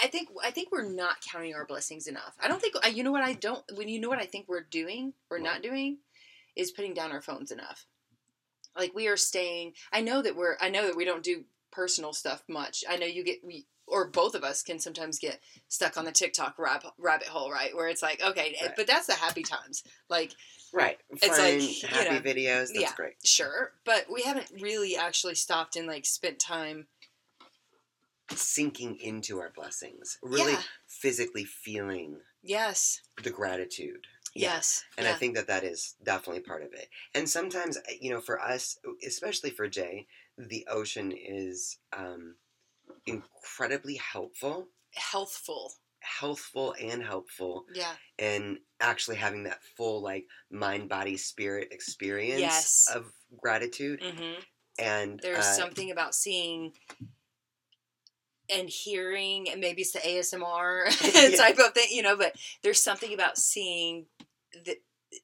I- 0.02 0.06
think 0.08 0.28
I 0.42 0.50
think 0.50 0.70
we're 0.72 0.88
not 0.88 1.20
counting 1.20 1.54
our 1.54 1.66
blessings 1.66 2.06
enough. 2.06 2.34
I 2.40 2.48
don't 2.48 2.60
think 2.60 2.74
you 2.94 3.02
know 3.02 3.12
what 3.12 3.22
I 3.22 3.32
don't 3.34 3.62
when 3.74 3.88
you 3.88 4.00
know 4.00 4.08
what 4.08 4.20
I 4.20 4.26
think 4.26 4.46
we're 4.48 4.62
doing 4.64 5.12
or 5.30 5.38
not 5.38 5.62
doing 5.62 5.98
is 6.54 6.70
putting 6.70 6.94
down 6.94 7.12
our 7.12 7.20
phones 7.22 7.50
enough. 7.50 7.86
Like 8.76 8.94
we 8.94 9.08
are 9.08 9.16
staying. 9.16 9.72
I 9.92 10.00
know 10.00 10.22
that 10.22 10.36
we're. 10.36 10.56
I 10.60 10.68
know 10.68 10.86
that 10.86 10.96
we 10.96 11.04
don't 11.04 11.22
do 11.22 11.44
personal 11.72 12.12
stuff 12.12 12.42
much. 12.48 12.84
I 12.88 12.96
know 12.96 13.06
you 13.06 13.24
get 13.24 13.44
we 13.44 13.66
or 13.88 14.08
both 14.08 14.34
of 14.34 14.42
us 14.42 14.62
can 14.64 14.80
sometimes 14.80 15.16
get 15.18 15.38
stuck 15.68 15.96
on 15.96 16.04
the 16.04 16.10
TikTok 16.10 16.58
rab, 16.58 16.82
rabbit 16.98 17.28
hole, 17.28 17.52
right? 17.52 17.72
Where 17.74 17.86
it's 17.88 18.02
like, 18.02 18.20
okay, 18.20 18.56
eh, 18.60 18.66
Right. 18.66 18.74
but 18.76 18.88
that's 18.88 19.06
the 19.06 19.12
happy 19.14 19.44
times. 19.44 19.84
Like, 20.10 20.32
Right. 20.72 20.98
Fun, 21.08 21.18
It's 21.22 21.38
like, 21.38 21.82
you 21.82 21.88
happy 21.96 22.14
know, 22.16 22.20
videos. 22.20 22.66
That's 22.74 22.80
yeah. 22.80 22.94
great. 22.96 23.14
sure, 23.24 23.74
but 23.84 24.06
we 24.12 24.22
haven't 24.22 24.50
really 24.60 24.96
actually 24.96 25.36
stopped 25.36 25.76
and 25.76 25.86
like 25.86 26.04
spent 26.04 26.40
time. 26.40 26.88
Sinking 28.34 28.96
into 29.00 29.38
our 29.40 29.50
blessings. 29.50 30.18
Really 30.22 30.52
Yeah. 30.52 30.62
physically 30.88 31.44
feeling 31.44 32.20
Yes. 32.42 33.00
the 33.22 33.30
gratitude. 33.30 34.06
Yeah. 34.34 34.54
Yes. 34.54 34.84
And 34.98 35.06
yeah. 35.06 35.12
I 35.12 35.16
think 35.16 35.34
that 35.36 35.46
that 35.46 35.64
is 35.64 35.94
definitely 36.02 36.42
part 36.42 36.62
of 36.62 36.72
it. 36.74 36.88
And 37.14 37.28
sometimes, 37.30 37.76
uh, 37.76 37.80
you 38.00 38.10
know, 38.10 38.20
for 38.20 38.40
us, 38.40 38.78
especially 39.06 39.50
for 39.50 39.68
Jay, 39.68 40.06
the 40.36 40.66
ocean 40.68 41.12
is 41.12 41.78
um, 41.92 42.36
incredibly 43.06 43.94
helpful, 43.96 44.68
healthful. 44.94 45.72
healthful, 46.00 46.74
and 46.80 47.02
helpful 47.02 47.64
Yeah. 47.72 47.94
And 48.18 48.58
actually 48.80 49.16
having 49.16 49.44
that 49.44 49.62
full, 49.76 50.02
like, 50.02 50.26
mind, 50.50 50.88
body, 50.88 51.16
spirit 51.16 51.68
experience 51.72 52.40
Yes. 52.40 52.86
of 52.92 53.12
gratitude. 53.36 54.02
hmm 54.02 54.40
And 54.78 55.18
There's 55.20 55.38
uh, 55.46 55.54
something 55.54 55.90
about 55.90 56.14
seeing 56.14 56.76
and 58.50 58.68
hearing, 58.68 59.48
and 59.50 59.60
maybe 59.60 59.82
it's 59.82 59.92
the 59.92 59.98
ASMR 60.00 60.84
Yeah. 61.30 61.36
type 61.36 61.58
of 61.58 61.72
thing, 61.74 61.88
you 61.90 62.02
know, 62.02 62.16
but 62.16 62.34
there's 62.62 62.82
something 62.82 63.12
about 63.14 63.38
seeing 63.38 64.06
the 64.64 64.76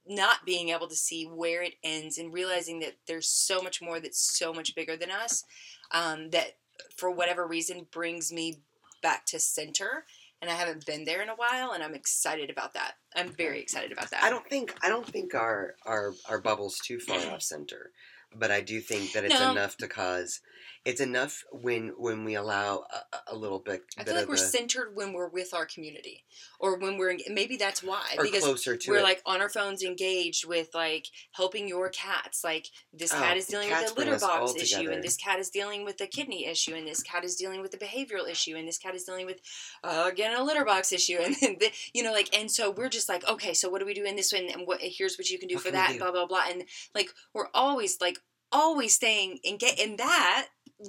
not 0.06 0.46
being 0.46 0.70
able 0.70 0.88
to 0.88 0.94
see 0.96 1.24
where 1.24 1.62
it 1.62 1.74
ends 1.84 2.16
and 2.16 2.32
realizing 2.32 2.80
that 2.80 2.94
there's 3.06 3.28
so 3.28 3.60
much 3.60 3.82
more 3.82 4.00
that's 4.00 4.20
so 4.20 4.52
much 4.52 4.74
bigger 4.74 4.96
than 4.96 5.10
us 5.10 5.44
um, 5.90 6.30
that 6.30 6.56
for 6.96 7.10
whatever 7.10 7.46
reason 7.46 7.86
brings 7.92 8.32
me 8.32 8.60
back 9.02 9.26
to 9.26 9.38
center 9.38 10.04
and 10.40 10.50
i 10.50 10.54
haven't 10.54 10.86
been 10.86 11.04
there 11.04 11.20
in 11.20 11.28
a 11.28 11.34
while 11.34 11.72
and 11.72 11.82
i'm 11.82 11.94
excited 11.94 12.48
about 12.48 12.72
that 12.72 12.92
i'm 13.16 13.28
very 13.32 13.60
excited 13.60 13.92
about 13.92 14.10
that 14.10 14.22
I 14.22 14.30
don't 14.30 14.48
think 14.48 14.74
I 14.82 14.88
don't 14.88 15.06
think 15.06 15.34
our 15.34 15.74
our 15.84 16.14
our 16.28 16.40
bubble's 16.40 16.78
too 16.78 16.98
far 17.00 17.18
off 17.32 17.42
center, 17.52 17.90
but 18.34 18.50
I 18.50 18.60
do 18.60 18.80
think 18.80 19.12
that 19.12 19.24
it's 19.24 19.38
No. 19.40 19.50
enough 19.50 19.76
to 19.78 19.88
cause. 19.88 20.40
It's 20.84 21.00
enough 21.00 21.44
when 21.52 21.92
when 21.96 22.24
we 22.24 22.34
allow 22.34 22.84
a, 22.90 23.34
a 23.34 23.36
little 23.36 23.60
bit. 23.60 23.82
I 23.96 24.02
bit 24.02 24.08
feel 24.08 24.16
like 24.20 24.28
we're 24.28 24.34
the, 24.34 24.40
centered 24.42 24.96
when 24.96 25.12
we're 25.12 25.28
with 25.28 25.54
our 25.54 25.64
community, 25.64 26.24
or 26.58 26.76
when 26.76 26.98
we're 26.98 27.16
maybe 27.30 27.56
that's 27.56 27.84
why 27.84 28.02
or 28.18 28.24
because 28.24 28.42
closer 28.42 28.76
to 28.76 28.90
we're 28.90 28.96
it. 28.98 29.04
like 29.04 29.22
on 29.24 29.40
our 29.40 29.48
phones 29.48 29.84
engaged 29.84 30.44
with 30.44 30.70
like 30.74 31.06
helping 31.32 31.68
your 31.68 31.88
cats. 31.88 32.42
Like 32.42 32.66
this 32.92 33.12
cat 33.12 33.34
Oh, 33.34 33.36
is 33.38 33.46
dealing 33.46 33.70
with 33.70 33.92
a 33.92 33.94
litter 33.94 34.18
box 34.18 34.56
issue, 34.56 34.78
together. 34.78 34.90
and 34.94 35.04
this 35.04 35.16
cat 35.16 35.38
is 35.38 35.50
dealing 35.50 35.84
with 35.84 36.00
a 36.00 36.06
kidney 36.08 36.46
issue, 36.46 36.74
and 36.74 36.84
this 36.86 37.00
cat 37.02 37.24
is 37.24 37.36
dealing 37.36 37.62
with 37.62 37.72
a 37.74 37.78
behavioral 37.78 38.28
issue, 38.28 38.56
and 38.56 38.66
this 38.66 38.78
cat 38.78 38.96
is 38.96 39.04
dealing 39.04 39.26
with 39.26 39.40
uh, 39.84 40.08
again 40.12 40.36
a 40.36 40.42
litter 40.42 40.64
box 40.64 40.90
issue, 40.92 41.18
and 41.22 41.36
then 41.40 41.56
the, 41.60 41.70
you 41.94 42.02
know 42.02 42.12
like 42.12 42.36
and 42.36 42.50
so 42.50 42.72
we're 42.72 42.88
just 42.88 43.08
like 43.08 43.24
okay, 43.28 43.54
so 43.54 43.68
what 43.68 43.78
do 43.78 43.86
we 43.86 43.94
do 43.94 44.04
in 44.04 44.16
this 44.16 44.32
one, 44.32 44.48
and 44.52 44.66
what 44.66 44.80
here's 44.82 45.16
what 45.16 45.30
you 45.30 45.38
can 45.38 45.46
do 45.48 45.54
What 45.54 45.62
for 45.62 45.70
can 45.70 45.76
that, 45.78 45.92
do? 45.92 45.98
blah 46.00 46.10
blah 46.10 46.26
blah, 46.26 46.42
and 46.50 46.64
like 46.92 47.10
we're 47.32 47.48
always 47.54 48.00
like 48.00 48.18
always 48.50 48.94
staying 48.94 49.38
and 49.44 49.58
get 49.58 49.78
in 49.78 49.96
that 49.96 50.48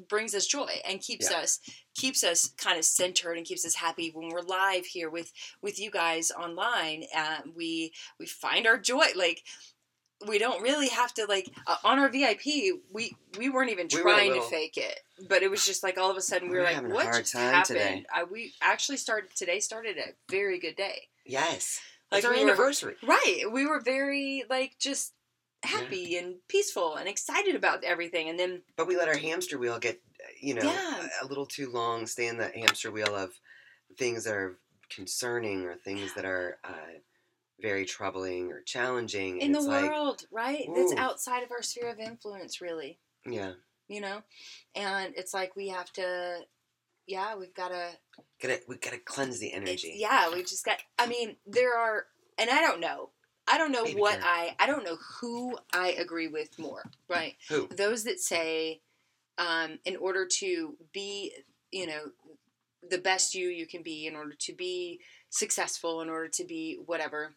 brings 0.10 0.34
us 0.36 0.46
joy 0.48 0.70
and 0.88 1.00
keeps 1.02 1.30
Yeah. 1.30 1.38
us 1.40 1.60
keeps 1.96 2.24
us 2.24 2.48
kind 2.58 2.78
of 2.80 2.86
centered 2.86 3.34
and 3.38 3.46
keeps 3.46 3.66
us 3.66 3.76
happy 3.76 4.10
when 4.14 4.30
we're 4.30 4.42
live 4.42 4.86
here 4.86 5.10
with 5.10 5.32
with 5.62 5.80
you 5.80 5.92
guys 5.92 6.32
online 6.32 7.06
uh, 7.16 7.38
we 7.56 7.94
we 8.20 8.26
find 8.26 8.66
our 8.68 8.78
joy 8.78 9.06
like 9.16 9.44
we 10.28 10.40
don't 10.40 10.62
really 10.62 10.88
have 10.88 11.14
to 11.14 11.26
like 11.26 11.50
uh, 11.68 11.76
on 11.84 12.00
our 12.00 12.10
vip 12.10 12.40
we 12.46 13.16
we 13.38 13.50
weren't 13.50 13.70
even 13.72 13.88
We 13.94 14.02
were 14.02 14.12
trying 14.12 14.30
little- 14.30 14.44
to 14.46 14.50
fake 14.50 14.78
it 14.78 15.00
but 15.28 15.44
it 15.44 15.52
was 15.52 15.66
just 15.66 15.84
like 15.84 15.98
all 15.98 16.10
of 16.10 16.18
a 16.18 16.22
sudden 16.22 16.50
we 16.50 16.54
We 16.56 16.60
were 16.60 16.66
were 16.66 16.72
like 16.90 16.94
what 16.94 17.18
just 17.20 17.34
happened. 17.34 18.06
I, 18.14 18.24
we 18.24 18.54
actually 18.62 18.98
started 18.98 19.36
today 19.36 19.60
started 19.60 19.98
a 19.98 20.14
very 20.32 20.60
good 20.60 20.76
day 20.76 21.08
yes, 21.26 21.80
Like 22.12 22.20
it's 22.20 22.26
our 22.28 22.34
we 22.34 22.44
were- 22.44 22.50
anniversary. 22.52 22.96
right 23.04 23.44
we 23.52 23.66
were 23.68 23.80
very 23.80 24.44
like 24.50 24.78
just 24.80 25.14
happy 25.64 26.18
and 26.18 26.36
peaceful 26.48 26.96
and 26.96 27.08
excited 27.08 27.56
about 27.56 27.84
everything 27.84 28.30
and 28.30 28.38
then 28.40 28.62
But 28.76 28.88
we 28.88 28.98
let 28.98 29.08
our 29.08 29.18
hamster 29.18 29.58
wheel 29.58 29.80
get, 29.80 30.02
you 30.42 30.54
know, 30.54 30.64
Yeah. 30.64 31.08
a 31.22 31.26
little 31.26 31.46
too 31.46 31.70
long. 31.72 32.06
Stay 32.08 32.28
in 32.28 32.38
the 32.38 32.50
hamster 32.50 32.92
wheel 32.92 33.16
of 33.16 33.32
things 33.98 34.24
that 34.26 34.34
are 34.36 34.60
concerning 34.90 35.64
or 35.66 35.76
things 35.76 36.14
that 36.16 36.26
are 36.26 36.58
uh, 36.64 37.00
very 37.62 37.86
troubling 37.86 38.52
or 38.52 38.62
challenging. 38.62 39.40
in 39.40 39.52
the 39.52 39.60
it's 39.60 39.68
like, 39.68 39.90
world 39.90 40.26
right 40.32 40.68
that's 40.76 40.94
outside 40.98 41.44
of 41.44 41.52
our 41.52 41.62
sphere 41.62 41.90
of 41.90 42.00
influence 42.00 42.60
really 42.62 43.00
yeah, 43.26 43.54
you 43.88 44.02
know 44.02 44.22
and 44.76 45.14
it's 45.16 45.34
like 45.34 45.56
we 45.56 45.70
have 45.70 45.92
to 45.94 46.40
yeah 47.08 47.36
we've 47.36 47.54
got 47.54 47.70
to 47.70 47.90
gotta 48.42 48.60
we 48.68 48.76
gotta 48.78 48.98
cleanse 49.00 49.40
the 49.40 49.54
energy. 49.54 49.94
yeah 49.96 50.30
we 50.34 50.42
just 50.42 50.66
got 50.66 50.80
i 51.00 51.08
mean 51.08 51.38
there 51.48 51.78
are 51.78 52.06
and 52.38 52.50
i 52.50 52.60
don't 52.62 52.80
know 52.82 53.10
i 53.48 53.58
don't 53.58 53.72
know 53.72 53.86
what 53.96 54.20
i 54.24 54.56
i 54.60 54.66
don't 54.66 54.84
know 54.86 54.98
who 55.20 55.58
i 55.74 55.90
agree 55.92 56.28
with 56.28 56.58
more 56.58 56.84
right 57.10 57.36
Who? 57.50 57.68
those 57.76 58.04
that 58.06 58.20
say 58.20 58.82
um 59.38 59.80
in 59.86 59.96
order 59.98 60.28
to 60.40 60.76
be 60.94 61.34
you 61.72 61.88
know 61.88 62.12
the 62.90 62.98
best 62.98 63.34
you 63.34 63.48
you 63.50 63.66
can 63.66 63.82
be 63.82 64.08
in 64.08 64.16
order 64.16 64.34
to 64.40 64.54
be 64.54 65.00
successful 65.30 66.02
in 66.02 66.10
order 66.10 66.28
to 66.28 66.44
be 66.46 66.80
whatever 66.86 67.34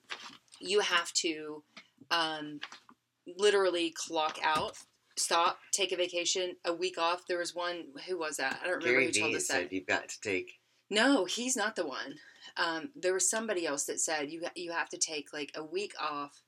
you 0.60 0.80
have 0.80 1.12
to 1.14 1.62
um 2.10 2.60
literally 3.38 3.92
clock 3.96 4.38
out 4.42 4.76
stop 5.16 5.58
take 5.72 5.92
a 5.92 5.96
vacation 5.96 6.54
a 6.64 6.72
week 6.72 6.98
off 6.98 7.26
there 7.26 7.38
was 7.38 7.54
one 7.54 7.84
who 8.06 8.18
was 8.18 8.36
that 8.36 8.58
i 8.62 8.66
don't 8.66 8.76
remember 8.76 9.00
Gary 9.00 9.06
who 9.06 9.12
told 9.12 9.30
Vee 9.30 9.36
us 9.36 9.48
that 9.48 9.54
said 9.54 9.68
you've 9.70 9.86
got 9.86 10.08
to 10.08 10.20
take. 10.20 10.60
no, 10.90 11.24
he's 11.24 11.56
not 11.56 11.74
the 11.74 11.86
one. 11.86 12.16
Um, 12.56 12.90
there 12.96 13.14
was 13.14 13.28
somebody 13.28 13.66
else 13.66 13.84
that 13.84 14.00
said 14.00 14.30
you 14.30 14.42
you 14.54 14.72
have 14.72 14.88
to 14.90 14.98
take 14.98 15.32
like 15.32 15.52
a 15.54 15.64
week 15.64 15.94
off 16.00 16.42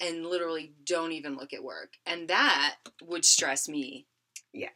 and 0.00 0.26
literally 0.26 0.72
don't 0.84 1.12
even 1.12 1.36
look 1.36 1.52
at 1.52 1.62
work, 1.62 1.94
and 2.06 2.28
that 2.28 2.76
would 3.02 3.24
stress 3.24 3.68
me 3.68 4.06
Yeah. 4.52 4.70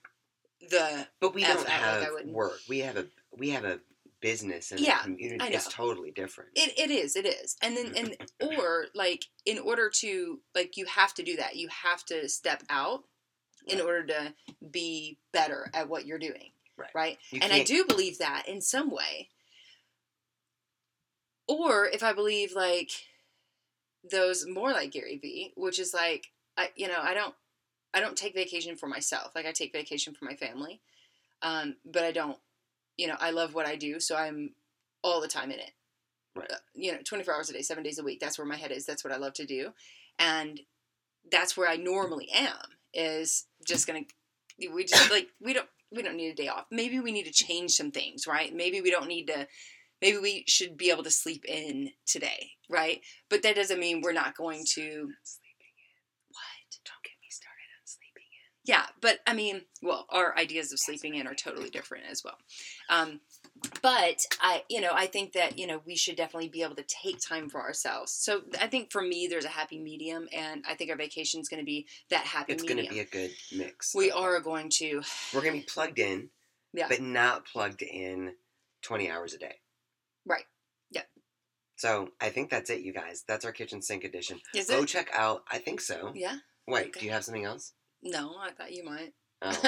the 0.70 1.06
But 1.20 1.34
we 1.34 1.42
F 1.42 1.54
don't 1.54 1.68
like 1.68 1.68
have 1.68 2.12
wouldn't. 2.12 2.34
work. 2.34 2.60
We 2.68 2.78
have 2.80 2.96
a 2.96 3.06
we 3.36 3.50
have 3.50 3.64
a 3.64 3.80
business 4.20 4.72
and 4.72 4.80
Yeah, 4.80 4.98
community. 5.02 5.44
I 5.44 5.48
It's 5.50 5.66
know. 5.66 5.72
totally 5.72 6.10
different. 6.10 6.50
It, 6.54 6.78
it 6.78 6.90
is 6.90 7.16
it 7.16 7.26
is 7.26 7.56
and 7.62 7.76
then 7.76 7.92
and 7.96 8.16
or 8.58 8.86
like 8.94 9.24
in 9.44 9.58
order 9.58 9.90
to 9.96 10.40
like 10.54 10.76
you 10.76 10.86
have 10.86 11.12
to 11.14 11.22
do 11.22 11.36
that 11.36 11.56
you 11.56 11.68
have 11.68 12.04
to 12.06 12.28
step 12.28 12.62
out 12.70 13.04
in 13.68 13.78
Right. 13.78 13.86
order 13.86 14.06
to 14.06 14.34
be 14.70 15.18
better 15.32 15.70
at 15.74 15.88
what 15.88 16.06
you're 16.06 16.18
doing 16.18 16.50
Right. 16.94 17.18
You 17.30 17.40
and 17.42 17.52
i 17.52 17.62
do 17.62 17.84
believe 17.84 18.18
that 18.18 18.44
in 18.48 18.60
some 18.60 18.90
way 18.90 19.28
or 21.48 21.86
if 21.86 22.02
i 22.02 22.12
believe 22.12 22.52
like 22.54 22.90
those 24.10 24.46
more 24.46 24.72
like 24.72 24.92
gary 24.92 25.18
vee 25.18 25.52
which 25.56 25.78
is 25.78 25.92
like 25.92 26.28
i 26.56 26.70
you 26.76 26.88
know 26.88 27.00
i 27.00 27.14
don't 27.14 27.34
i 27.94 28.00
don't 28.00 28.16
take 28.16 28.34
vacation 28.34 28.76
for 28.76 28.86
myself 28.86 29.32
like 29.34 29.46
i 29.46 29.52
take 29.52 29.72
vacation 29.72 30.14
for 30.14 30.24
my 30.24 30.34
family 30.34 30.80
um, 31.42 31.76
but 31.84 32.02
i 32.02 32.12
don't 32.12 32.38
you 32.96 33.06
know 33.06 33.16
i 33.20 33.30
love 33.30 33.54
what 33.54 33.66
i 33.66 33.76
do 33.76 34.00
so 34.00 34.16
i'm 34.16 34.50
all 35.04 35.20
the 35.20 35.28
time 35.28 35.52
in 35.52 35.60
it. 35.60 35.70
Right. 36.34 36.50
Uh, 36.50 36.56
you 36.74 36.92
know 36.92 36.98
24 37.04 37.34
hours 37.34 37.50
a 37.50 37.52
day 37.52 37.62
seven 37.62 37.82
days 37.82 37.98
a 37.98 38.02
week 38.02 38.20
that's 38.20 38.38
where 38.38 38.46
my 38.46 38.56
head 38.56 38.70
is 38.70 38.84
that's 38.84 39.04
what 39.04 39.12
i 39.12 39.16
love 39.16 39.34
to 39.34 39.46
do 39.46 39.72
and 40.18 40.60
that's 41.30 41.56
where 41.56 41.68
i 41.68 41.76
normally 41.76 42.28
am 42.34 42.56
is 42.92 43.46
just 43.66 43.86
gonna 43.86 44.02
we 44.72 44.84
just 44.84 45.10
like 45.10 45.28
we 45.40 45.52
don't 45.52 45.68
we 45.94 46.02
don't 46.02 46.16
need 46.16 46.30
a 46.30 46.34
day 46.34 46.48
off. 46.48 46.66
Maybe 46.70 46.98
we 47.00 47.12
need 47.12 47.26
to 47.26 47.32
change 47.32 47.72
some 47.72 47.90
things 47.90 48.26
right? 48.26 48.54
Maybe 48.54 48.80
we 48.80 48.90
don't 48.90 49.08
need 49.08 49.26
to 49.28 49.46
maybe 50.02 50.18
we 50.18 50.44
should 50.46 50.76
be 50.76 50.90
able 50.90 51.02
to 51.04 51.10
sleep 51.10 51.44
in 51.46 51.90
today 52.06 52.50
right 52.68 53.00
but 53.30 53.42
that 53.42 53.56
doesn't 53.56 53.80
mean 53.80 54.00
we're 54.00 54.12
not 54.12 54.36
going 54.36 54.60
to 54.60 54.82
Sleeping 55.22 55.72
in. 55.76 56.28
what 56.30 56.80
Don't 56.84 57.02
get 57.02 57.12
me 57.22 57.28
started 57.30 57.68
on 57.80 57.84
sleeping 57.86 58.28
in. 58.32 58.48
yeah 58.64 58.86
but 59.00 59.20
i 59.26 59.32
mean 59.34 59.62
well 59.82 60.06
our 60.10 60.36
ideas 60.38 60.72
of 60.72 60.78
sleeping 60.80 61.14
in 61.14 61.26
are 61.26 61.34
totally 61.34 61.70
different 61.70 62.04
as 62.10 62.22
well 62.24 62.36
um, 62.90 63.20
but 63.82 64.20
i 64.42 64.62
you 64.68 64.80
know 64.82 64.90
i 64.92 65.06
think 65.06 65.32
that 65.32 65.58
you 65.58 65.66
know 65.66 65.80
we 65.86 65.96
should 65.96 66.16
definitely 66.16 66.48
be 66.48 66.62
able 66.62 66.74
to 66.76 66.84
take 66.84 67.18
time 67.20 67.48
for 67.48 67.60
ourselves 67.62 68.12
so 68.12 68.42
i 68.60 68.66
think 68.66 68.92
for 68.92 69.00
me 69.02 69.26
there's 69.28 69.46
a 69.46 69.48
happy 69.48 69.78
medium 69.78 70.28
and 70.32 70.62
i 70.68 70.74
think 70.74 70.90
our 70.90 70.96
vacation 70.96 71.40
is 71.40 71.48
going 71.48 71.60
to 71.60 71.64
be 71.64 71.86
that 72.10 72.20
happy 72.26 72.52
It's 72.52 72.62
going 72.62 72.84
to 72.84 72.90
be 72.90 73.00
a 73.00 73.04
good 73.06 73.30
mix. 73.56 73.94
we 73.94 74.10
are 74.10 74.40
going 74.40 74.68
to 74.74 75.02
We're 75.32 75.40
going 75.42 75.54
to 75.54 75.60
be 75.60 75.66
plugged 75.66 75.98
in, 75.98 76.28
Yeah. 76.74 76.88
but 76.88 77.00
not 77.00 77.46
plugged 77.46 77.80
in 77.82 78.34
20 78.82 79.10
hours 79.10 79.32
a 79.32 79.38
day. 79.38 79.54
Right. 80.26 80.44
Yeah. 80.90 81.02
So 81.76 82.10
I 82.20 82.28
think 82.30 82.50
that's 82.50 82.70
it, 82.70 82.80
you 82.80 82.92
guys. 82.92 83.24
That's 83.26 83.44
our 83.44 83.52
kitchen 83.52 83.80
sink 83.82 84.04
edition. 84.04 84.40
is 84.54 84.68
Go 84.68 84.82
it 84.82 84.86
check 84.88 85.08
out. 85.14 85.44
I 85.50 85.58
think 85.58 85.80
so. 85.80 86.12
yeah 86.14 86.36
Wait, 86.68 86.88
Okay. 86.88 87.00
do 87.00 87.06
you 87.06 87.12
have 87.12 87.24
something 87.24 87.44
else? 87.44 87.72
no 88.02 88.34
i 88.38 88.50
thought 88.50 88.72
you 88.72 88.84
might 88.84 89.12
Oh. 89.42 89.62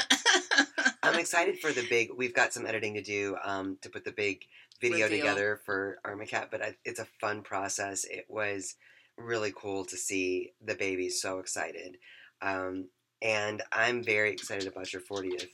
I'm 1.02 1.18
excited 1.18 1.58
for 1.60 1.72
the 1.72 1.86
big. 1.88 2.08
We've 2.16 2.34
got 2.34 2.52
some 2.52 2.66
editing 2.66 2.94
to 2.94 3.02
do 3.02 3.36
um, 3.44 3.76
to 3.82 3.90
put 3.90 4.04
the 4.04 4.12
big 4.12 4.44
video 4.80 5.04
Reveal. 5.06 5.18
together 5.20 5.60
for 5.64 5.98
Armacat, 6.04 6.50
but 6.50 6.62
I, 6.62 6.74
it's 6.84 6.98
a 7.00 7.06
fun 7.20 7.42
process. 7.42 8.04
It 8.04 8.26
was 8.28 8.74
really 9.16 9.52
cool 9.54 9.84
to 9.86 9.96
see 9.96 10.52
the 10.64 10.74
baby 10.74 11.08
so 11.10 11.38
excited, 11.38 11.96
um, 12.42 12.88
and 13.22 13.62
I'm 13.72 14.02
very 14.02 14.30
excited 14.32 14.66
about 14.68 14.92
your 14.92 15.02
40th 15.02 15.48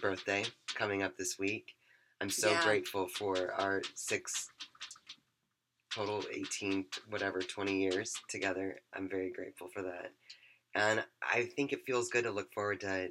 birthday 0.00 0.44
coming 0.74 1.02
up 1.02 1.16
this 1.16 1.36
week. 1.38 1.74
I'm 2.20 2.30
so 2.30 2.50
Yeah. 2.52 2.62
grateful 2.62 3.08
for 3.08 3.52
our 3.52 3.82
six 3.94 4.50
total 5.90 6.22
18 6.30 6.84
whatever 7.08 7.40
20 7.40 7.80
years 7.80 8.12
together 8.28 8.80
i'm 8.92 9.08
very 9.08 9.30
grateful 9.30 9.66
for 9.68 9.80
that 9.82 10.12
and 10.74 11.02
i 11.22 11.44
think 11.56 11.72
it 11.72 11.86
feels 11.86 12.10
good 12.10 12.24
to 12.24 12.30
look 12.30 12.52
forward 12.52 12.80
to 12.80 13.10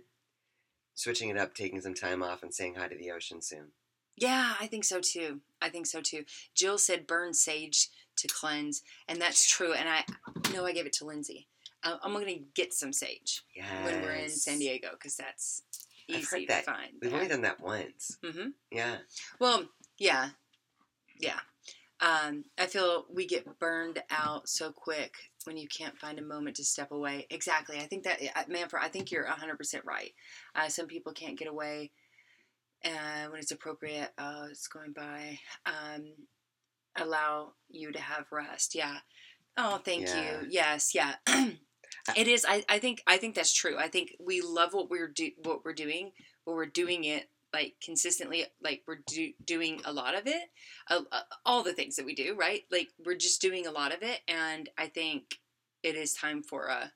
switching 0.94 1.30
it 1.30 1.38
up 1.38 1.56
taking 1.56 1.82
some 1.82 1.96
time 1.96 2.22
off 2.22 2.44
and 2.44 2.54
saying 2.54 2.76
hi 2.76 2.88
to 2.88 2.96
the 2.96 3.10
ocean 3.12 3.42
soon 3.42 3.72
Yeah, 4.18 4.54
I 4.62 4.68
think 4.68 4.84
so 4.86 5.00
too. 5.02 5.42
I 5.62 5.70
think 5.70 5.88
so 5.88 6.00
too. 6.00 6.26
Jill 6.54 6.78
said 6.78 7.08
burn 7.08 7.34
sage 7.34 7.90
to 8.18 8.28
cleanse, 8.30 8.82
and 9.10 9.20
that's 9.20 9.50
true. 9.50 9.74
And 9.74 9.90
I 9.90 10.06
know 10.54 10.66
I 10.66 10.72
gave 10.72 10.86
it 10.86 10.94
to 10.94 11.06
Lindsay. 11.06 11.48
Uh, 11.84 11.98
I'm 12.04 12.14
going 12.14 12.28
to 12.28 12.44
get 12.54 12.74
some 12.74 12.94
sage 12.94 13.44
yes 13.54 13.84
when 13.84 14.02
we're 14.02 14.14
in 14.14 14.30
San 14.30 14.60
Diego 14.60 14.90
because 14.92 15.16
that's 15.18 15.64
easy 16.08 16.46
to 16.46 16.62
find. 16.62 16.92
we've 17.02 17.14
only 17.14 17.28
done 17.28 17.42
that 17.42 17.60
once 17.60 18.18
hmm 18.24 18.50
yeah 18.72 18.98
Well, 19.40 19.66
yeah, 19.98 20.30
yeah. 21.20 21.40
Um, 22.02 22.44
I 22.60 22.66
feel 22.66 23.06
we 23.10 23.26
get 23.26 23.58
burned 23.58 24.04
out 24.12 24.50
so 24.50 24.72
quick 24.72 25.14
when 25.46 25.56
you 25.56 25.68
can't 25.70 25.98
find 25.98 26.20
a 26.20 26.24
moment 26.24 26.58
to 26.58 26.66
step 26.66 26.92
away. 26.92 27.26
Exactly. 27.30 27.78
I 27.78 27.84
think 27.88 28.04
that, 28.04 28.20
uh, 28.36 28.44
Manfred, 28.50 28.84
I 28.84 28.90
think 28.90 29.12
you're 29.12 29.26
100% 29.26 29.86
right. 29.86 30.14
Uh, 30.54 30.68
some 30.68 30.88
people 30.88 31.14
can't 31.14 31.40
get 31.40 31.48
away 31.48 31.92
uh, 32.84 33.30
when 33.30 33.40
it's 33.40 33.52
appropriate. 33.52 34.10
Uh, 34.18 34.48
it's 34.52 34.68
going 34.68 34.92
by. 34.92 35.40
Um, 35.66 36.04
allow 36.98 37.54
you 37.70 37.94
to 37.94 38.00
have 38.02 38.26
rest. 38.32 38.76
Yeah. 38.76 38.98
Oh, 39.58 39.78
thank 39.78 40.08
Yeah. 40.08 40.42
you. 40.42 40.48
Yes. 40.50 40.94
Yeah. 40.94 41.16
it 42.16 42.28
is. 42.28 42.46
I, 42.48 42.64
I 42.70 42.80
think. 42.80 43.02
I 43.08 43.18
think 43.18 43.36
that's 43.36 43.54
true. 43.54 43.78
I 43.78 43.88
think 43.88 44.16
we 44.20 44.42
love 44.42 44.74
what 44.74 44.90
we're 44.90 45.08
do 45.08 45.32
what 45.44 45.66
we're 45.66 45.74
doing. 45.74 46.12
but 46.46 46.56
we're 46.56 46.66
doing 46.66 47.04
it 47.06 47.30
like 47.54 47.76
consistently. 47.84 48.46
Like 48.62 48.84
we're 48.88 49.00
do, 49.08 49.32
doing 49.44 49.82
a 49.86 49.94
lot 49.94 50.16
of 50.16 50.28
it. 50.28 50.44
Uh, 50.90 51.02
uh, 51.12 51.22
all 51.46 51.64
the 51.64 51.74
things 51.74 51.96
that 51.96 52.06
we 52.06 52.14
do, 52.16 52.36
right? 52.36 52.62
Like 52.72 52.90
we're 53.04 53.16
just 53.16 53.42
doing 53.42 53.66
a 53.68 53.72
lot 53.72 53.94
of 53.94 54.04
it, 54.04 54.20
and 54.28 54.70
I 54.78 54.88
think 54.88 55.40
it 55.84 55.96
is 55.96 56.14
time 56.14 56.44
for 56.44 56.68
a 56.68 56.92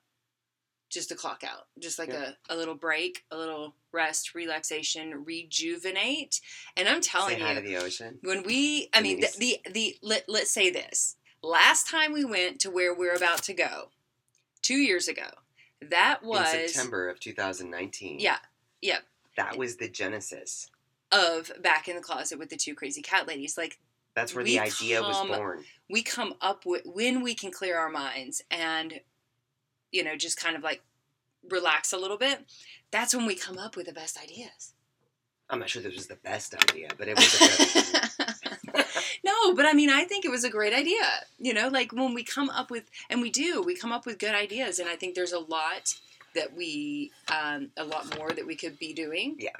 just 0.90 1.12
a 1.12 1.14
clock 1.14 1.44
out, 1.44 1.66
just 1.78 2.00
like 2.00 2.08
Yeah. 2.08 2.32
a, 2.48 2.54
a 2.54 2.56
little 2.56 2.74
break, 2.74 3.24
a 3.30 3.36
little 3.36 3.76
rest, 3.92 4.34
relaxation, 4.34 5.24
rejuvenate. 5.24 6.40
And 6.76 6.88
I'm 6.88 7.00
telling 7.00 7.38
say 7.38 7.54
you, 7.54 7.60
the 7.60 7.76
ocean 7.76 8.18
when 8.22 8.42
we 8.42 8.88
i 8.92 9.00
mean 9.00 9.20
the, 9.20 9.28
the 9.38 9.70
the 9.70 9.96
let, 10.02 10.24
let's 10.28 10.50
say 10.50 10.70
this 10.70 11.16
last 11.42 11.88
time 11.88 12.12
we 12.12 12.24
went 12.24 12.60
to 12.60 12.70
where 12.70 12.92
we're 12.94 13.14
about 13.14 13.42
to 13.44 13.54
go 13.54 13.90
two 14.70 14.78
years 14.78 15.08
ago. 15.08 15.28
That 15.90 16.22
was 16.22 16.52
in 16.52 16.68
september 16.68 17.08
of 17.08 17.18
2019 17.20 18.20
yeah 18.20 18.36
yeah. 18.82 18.98
That 19.36 19.56
was 19.56 19.76
the 19.76 19.88
genesis. 19.88 20.70
Of 21.12 21.50
back 21.62 21.88
in 21.88 21.96
the 21.96 22.02
closet 22.02 22.38
with 22.38 22.50
the 22.50 22.56
two 22.56 22.74
crazy 22.74 23.02
cat 23.02 23.26
ladies. 23.26 23.58
Like 23.58 23.78
that's 24.14 24.34
where 24.34 24.44
the 24.44 24.60
idea 24.60 25.02
was 25.02 25.26
born. 25.26 25.64
we 25.88 26.02
come 26.02 26.34
up 26.40 26.66
with 26.66 26.82
when 26.84 27.22
we 27.22 27.34
can 27.34 27.50
clear 27.50 27.78
our 27.78 27.90
minds 27.90 28.42
and 28.50 29.00
you 29.92 30.04
know 30.04 30.16
just 30.16 30.38
kind 30.38 30.56
of 30.56 30.62
like 30.62 30.82
relax 31.48 31.92
a 31.92 31.96
little 31.96 32.18
bit 32.18 32.40
that's 32.90 33.14
when 33.14 33.24
we 33.24 33.34
come 33.34 33.56
up 33.56 33.76
with 33.76 33.86
the 33.86 33.92
best 33.92 34.18
ideas 34.22 34.74
i'm 35.50 35.58
not 35.58 35.68
sure 35.68 35.82
this 35.82 35.94
was 35.94 36.06
the 36.06 36.16
best 36.16 36.54
idea 36.54 36.88
but 36.96 37.08
it 37.08 37.16
was 37.16 37.34
a 37.34 37.38
good 37.38 37.60
idea. 37.60 38.00
no, 39.24 39.54
but 39.54 39.66
I 39.66 39.72
mean, 39.72 39.90
I 39.90 40.04
think 40.04 40.24
it 40.24 40.30
was 40.30 40.44
a 40.44 40.50
great 40.50 40.72
idea. 40.72 41.02
You 41.38 41.54
know, 41.54 41.68
like 41.68 41.92
when 41.92 42.14
we 42.14 42.22
come 42.22 42.50
up 42.50 42.70
with, 42.70 42.84
and 43.08 43.20
we 43.20 43.30
do, 43.30 43.62
we 43.62 43.74
come 43.74 43.92
up 43.92 44.06
with 44.06 44.18
good 44.18 44.34
ideas, 44.34 44.78
and 44.78 44.88
I 44.88 44.96
think 44.96 45.14
there's 45.14 45.32
a 45.32 45.38
lot 45.38 45.94
that 46.34 46.54
we, 46.54 47.10
um, 47.28 47.70
a 47.76 47.84
lot 47.84 48.16
more 48.16 48.30
that 48.30 48.46
we 48.46 48.54
could 48.54 48.78
be 48.78 48.92
doing. 48.92 49.36
Yeah. 49.38 49.50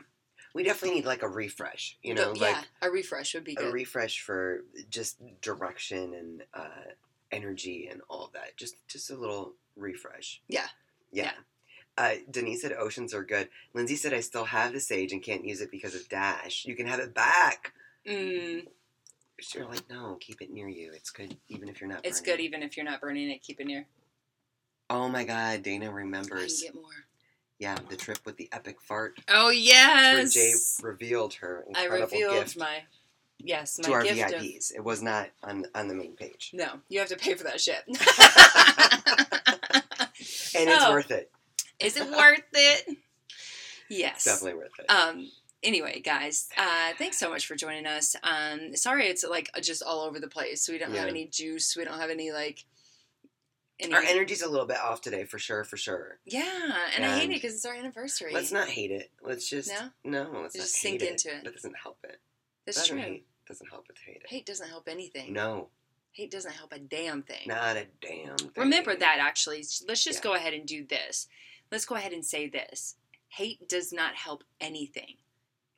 We 0.52 0.64
definitely 0.64 0.96
need 0.96 1.06
like 1.06 1.22
a 1.22 1.28
refresh 1.28 1.96
you 2.02 2.12
know 2.12 2.32
but 2.32 2.40
like 2.40 2.56
yeah, 2.56 2.62
a 2.82 2.90
refresh 2.90 3.34
would 3.34 3.44
be 3.44 3.56
a 3.56 3.70
refresh 3.70 4.20
for 4.20 4.64
just 4.90 5.22
direction 5.40 6.12
and 6.12 6.42
uh, 6.52 6.90
energy 7.30 7.88
and 7.88 8.00
all 8.08 8.24
of 8.24 8.32
that. 8.32 8.56
Just 8.56 8.74
just 8.88 9.10
a 9.10 9.16
little 9.16 9.54
refresh. 9.76 10.42
Yeah. 10.48 10.66
Yeah. 11.12 11.26
Yeah. 11.26 11.30
Uh, 11.98 12.14
Denise 12.30 12.62
said 12.62 12.72
oceans 12.72 13.12
are 13.12 13.24
good. 13.24 13.48
Lindsay 13.74 13.96
said 13.96 14.14
I 14.14 14.20
still 14.20 14.44
have 14.46 14.72
the 14.72 14.80
sage 14.80 15.12
and 15.12 15.22
can't 15.22 15.44
use 15.44 15.60
it 15.60 15.70
because 15.70 15.94
of 15.94 16.08
Dash. 16.08 16.64
You 16.64 16.74
can 16.74 16.86
have 16.86 17.00
it 17.00 17.14
back. 17.14 17.72
mm, 18.08 18.66
You're 19.54 19.66
like, 19.66 19.88
no, 19.90 20.16
keep 20.20 20.40
it 20.40 20.50
near 20.50 20.68
you. 20.68 20.92
It's 20.94 21.10
good 21.10 21.36
even 21.48 21.68
if 21.68 21.80
you're 21.80 21.90
not. 21.90 22.00
it's 22.04 22.20
burning 22.20 22.36
good 22.36 22.42
even 22.44 22.62
if 22.62 22.76
you're 22.76 22.86
not 22.86 23.00
burning 23.00 23.30
it. 23.30 23.42
Keep 23.42 23.60
it 23.60 23.66
near. 23.66 23.86
Oh 24.88 25.08
my 25.08 25.24
God, 25.24 25.62
Dana 25.62 25.84
I 25.84 25.88
can 25.88 25.94
remembers. 25.94 26.62
get 26.62 26.74
more. 26.74 26.84
Yeah, 27.58 27.76
the 27.90 27.96
trip 27.96 28.18
with 28.24 28.38
the 28.38 28.48
epic 28.52 28.80
fart. 28.80 29.18
Oh 29.28 29.50
That's 29.50 30.34
where 30.34 30.46
Jay 30.46 30.54
revealed 30.82 31.34
her 31.34 31.64
I 31.74 31.82
incredible 31.82 32.16
revealed 32.16 32.34
gift 32.44 32.58
my 32.58 32.78
yes 33.38 33.78
my 33.78 33.88
to 33.88 33.92
our 33.92 34.02
gift 34.02 34.32
of 34.34 34.42
It 34.74 34.82
was 34.82 35.02
not 35.02 35.28
on 35.44 35.66
on 35.74 35.88
the 35.88 35.94
main 35.94 36.16
page, 36.16 36.52
no. 36.54 36.80
You 36.88 37.00
have 37.00 37.08
to 37.08 37.16
pay 37.16 37.34
for 37.34 37.44
that 37.44 37.60
shit. 37.60 37.82
and 37.88 37.96
it's 40.70 40.84
Oh. 40.84 40.92
worth 40.92 41.10
it. 41.10 41.30
Is 41.80 41.96
it 41.96 42.10
worth 42.10 42.42
it? 42.52 42.96
Yes. 43.88 44.24
Definitely 44.24 44.58
worth 44.58 44.78
it. 44.78 44.86
Um. 44.90 45.30
Anyway, 45.62 46.00
guys, 46.00 46.48
uh, 46.56 46.92
thanks 46.96 47.18
so 47.18 47.28
much 47.28 47.46
for 47.46 47.54
joining 47.54 47.84
us. 47.84 48.16
Um, 48.22 48.74
sorry, 48.74 49.08
it's 49.08 49.22
like 49.28 49.50
just 49.60 49.82
all 49.82 50.00
over 50.00 50.18
the 50.18 50.26
place. 50.28 50.66
We 50.68 50.78
don't 50.78 50.94
have 50.94 51.06
any 51.08 51.26
juice. 51.26 51.76
We 51.76 51.84
don't 51.84 51.98
have 52.00 52.08
any 52.08 52.32
like. 52.32 52.64
Any, 53.78 53.94
Our 53.94 54.02
energy's 54.02 54.42
a 54.42 54.48
little 54.48 54.66
bit 54.66 54.76
off 54.78 55.00
today, 55.00 55.24
for 55.24 55.38
sure, 55.38 55.64
for 55.64 55.76
sure. 55.78 56.18
yeah, 56.26 56.76
and 56.94 57.04
I 57.04 57.18
hate 57.18 57.30
it 57.30 57.34
because 57.34 57.54
it's 57.54 57.64
our 57.64 57.74
anniversary. 57.74 58.30
Let's 58.32 58.52
not 58.52 58.68
hate 58.68 58.90
it. 58.90 59.10
Let's 59.22 59.48
just 59.48 59.70
No? 60.04 60.22
no. 60.32 60.40
let's 60.42 60.54
Just 60.54 60.74
not 60.84 60.90
sink 60.90 61.02
into 61.02 61.28
it. 61.34 61.44
That 61.44 61.54
doesn't 61.54 61.76
help 61.82 61.96
it. 62.04 62.20
That's 62.66 62.76
doesn't 62.78 62.96
true. 62.98 63.02
Hate, 63.06 63.26
doesn't 63.48 63.68
help 63.70 63.86
it 63.88 63.96
to 63.96 64.02
hate 64.02 64.16
it. 64.22 64.28
Hate 64.28 64.44
doesn't 64.46 64.68
help 64.68 64.86
anything. 64.86 65.32
No, 65.32 65.68
Hate 66.12 66.30
doesn't 66.30 66.52
help 66.52 66.72
a 66.74 66.78
damn 66.78 67.22
thing. 67.22 67.44
not 67.46 67.76
a 67.78 67.86
damn. 68.02 68.36
Thing. 68.36 68.50
Remember 68.56 68.94
that 68.94 69.16
actually. 69.20 69.64
Let's 69.88 70.04
just 70.04 70.18
Yeah. 70.18 70.30
go 70.30 70.34
ahead 70.34 70.52
and 70.52 70.66
do 70.66 70.84
this. 70.84 71.26
Let's 71.70 71.84
go 71.84 71.94
ahead 71.94 72.12
and 72.12 72.24
say 72.24 72.48
this. 72.48 72.96
Hate 73.28 73.68
does 73.68 73.92
not 73.92 74.14
help 74.14 74.42
anything. 74.60 75.14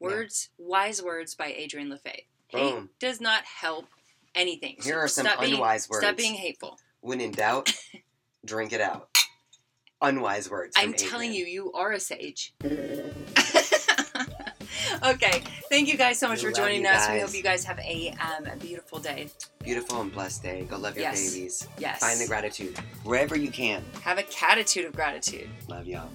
Words, 0.00 0.48
wise 0.58 1.02
words 1.02 1.34
by 1.34 1.52
Adrian 1.56 1.88
LeFay. 1.90 2.24
Hate 2.48 2.72
Boom. 2.74 2.90
does 2.98 3.20
not 3.20 3.44
help 3.44 3.86
anything. 4.34 4.76
Here 4.82 4.98
are 4.98 5.06
some 5.06 5.26
stop 5.26 5.40
being, 5.40 5.54
unwise 5.54 5.88
words. 5.88 6.04
Stop 6.04 6.16
being 6.16 6.34
hateful. 6.34 6.78
When 7.00 7.20
in 7.20 7.30
doubt, 7.30 7.72
drink 8.44 8.72
it 8.72 8.80
out. 8.80 9.10
Unwise 10.00 10.50
words. 10.50 10.74
I'm 10.76 10.94
telling 10.94 11.32
you, 11.32 11.44
you 11.44 11.72
are 11.72 11.92
a 11.92 12.00
sage. 12.00 12.54
okay, 15.04 15.42
thank 15.68 15.88
you 15.88 15.96
guys 15.96 16.18
so 16.18 16.28
much 16.28 16.42
We 16.42 16.50
for 16.50 16.52
joining 16.56 16.86
us. 16.86 17.08
We 17.10 17.20
hope 17.20 17.34
you 17.34 17.42
guys 17.42 17.64
have 17.64 17.78
a, 17.80 18.14
um, 18.20 18.46
a 18.46 18.56
beautiful 18.56 18.98
day. 18.98 19.28
Beautiful 19.62 20.00
and 20.00 20.12
blessed 20.12 20.42
day. 20.42 20.66
Go 20.68 20.76
love 20.78 20.94
your 20.96 21.02
Yes. 21.04 21.32
babies. 21.34 21.68
Yes. 21.78 21.98
Find 22.00 22.20
the 22.20 22.26
gratitude 22.26 22.78
wherever 23.04 23.36
you 23.36 23.50
can. 23.50 23.82
have 24.02 24.18
a 24.18 24.22
catitude 24.24 24.86
of 24.86 24.92
gratitude. 24.92 25.48
Love 25.68 25.86
y'all. 25.86 26.08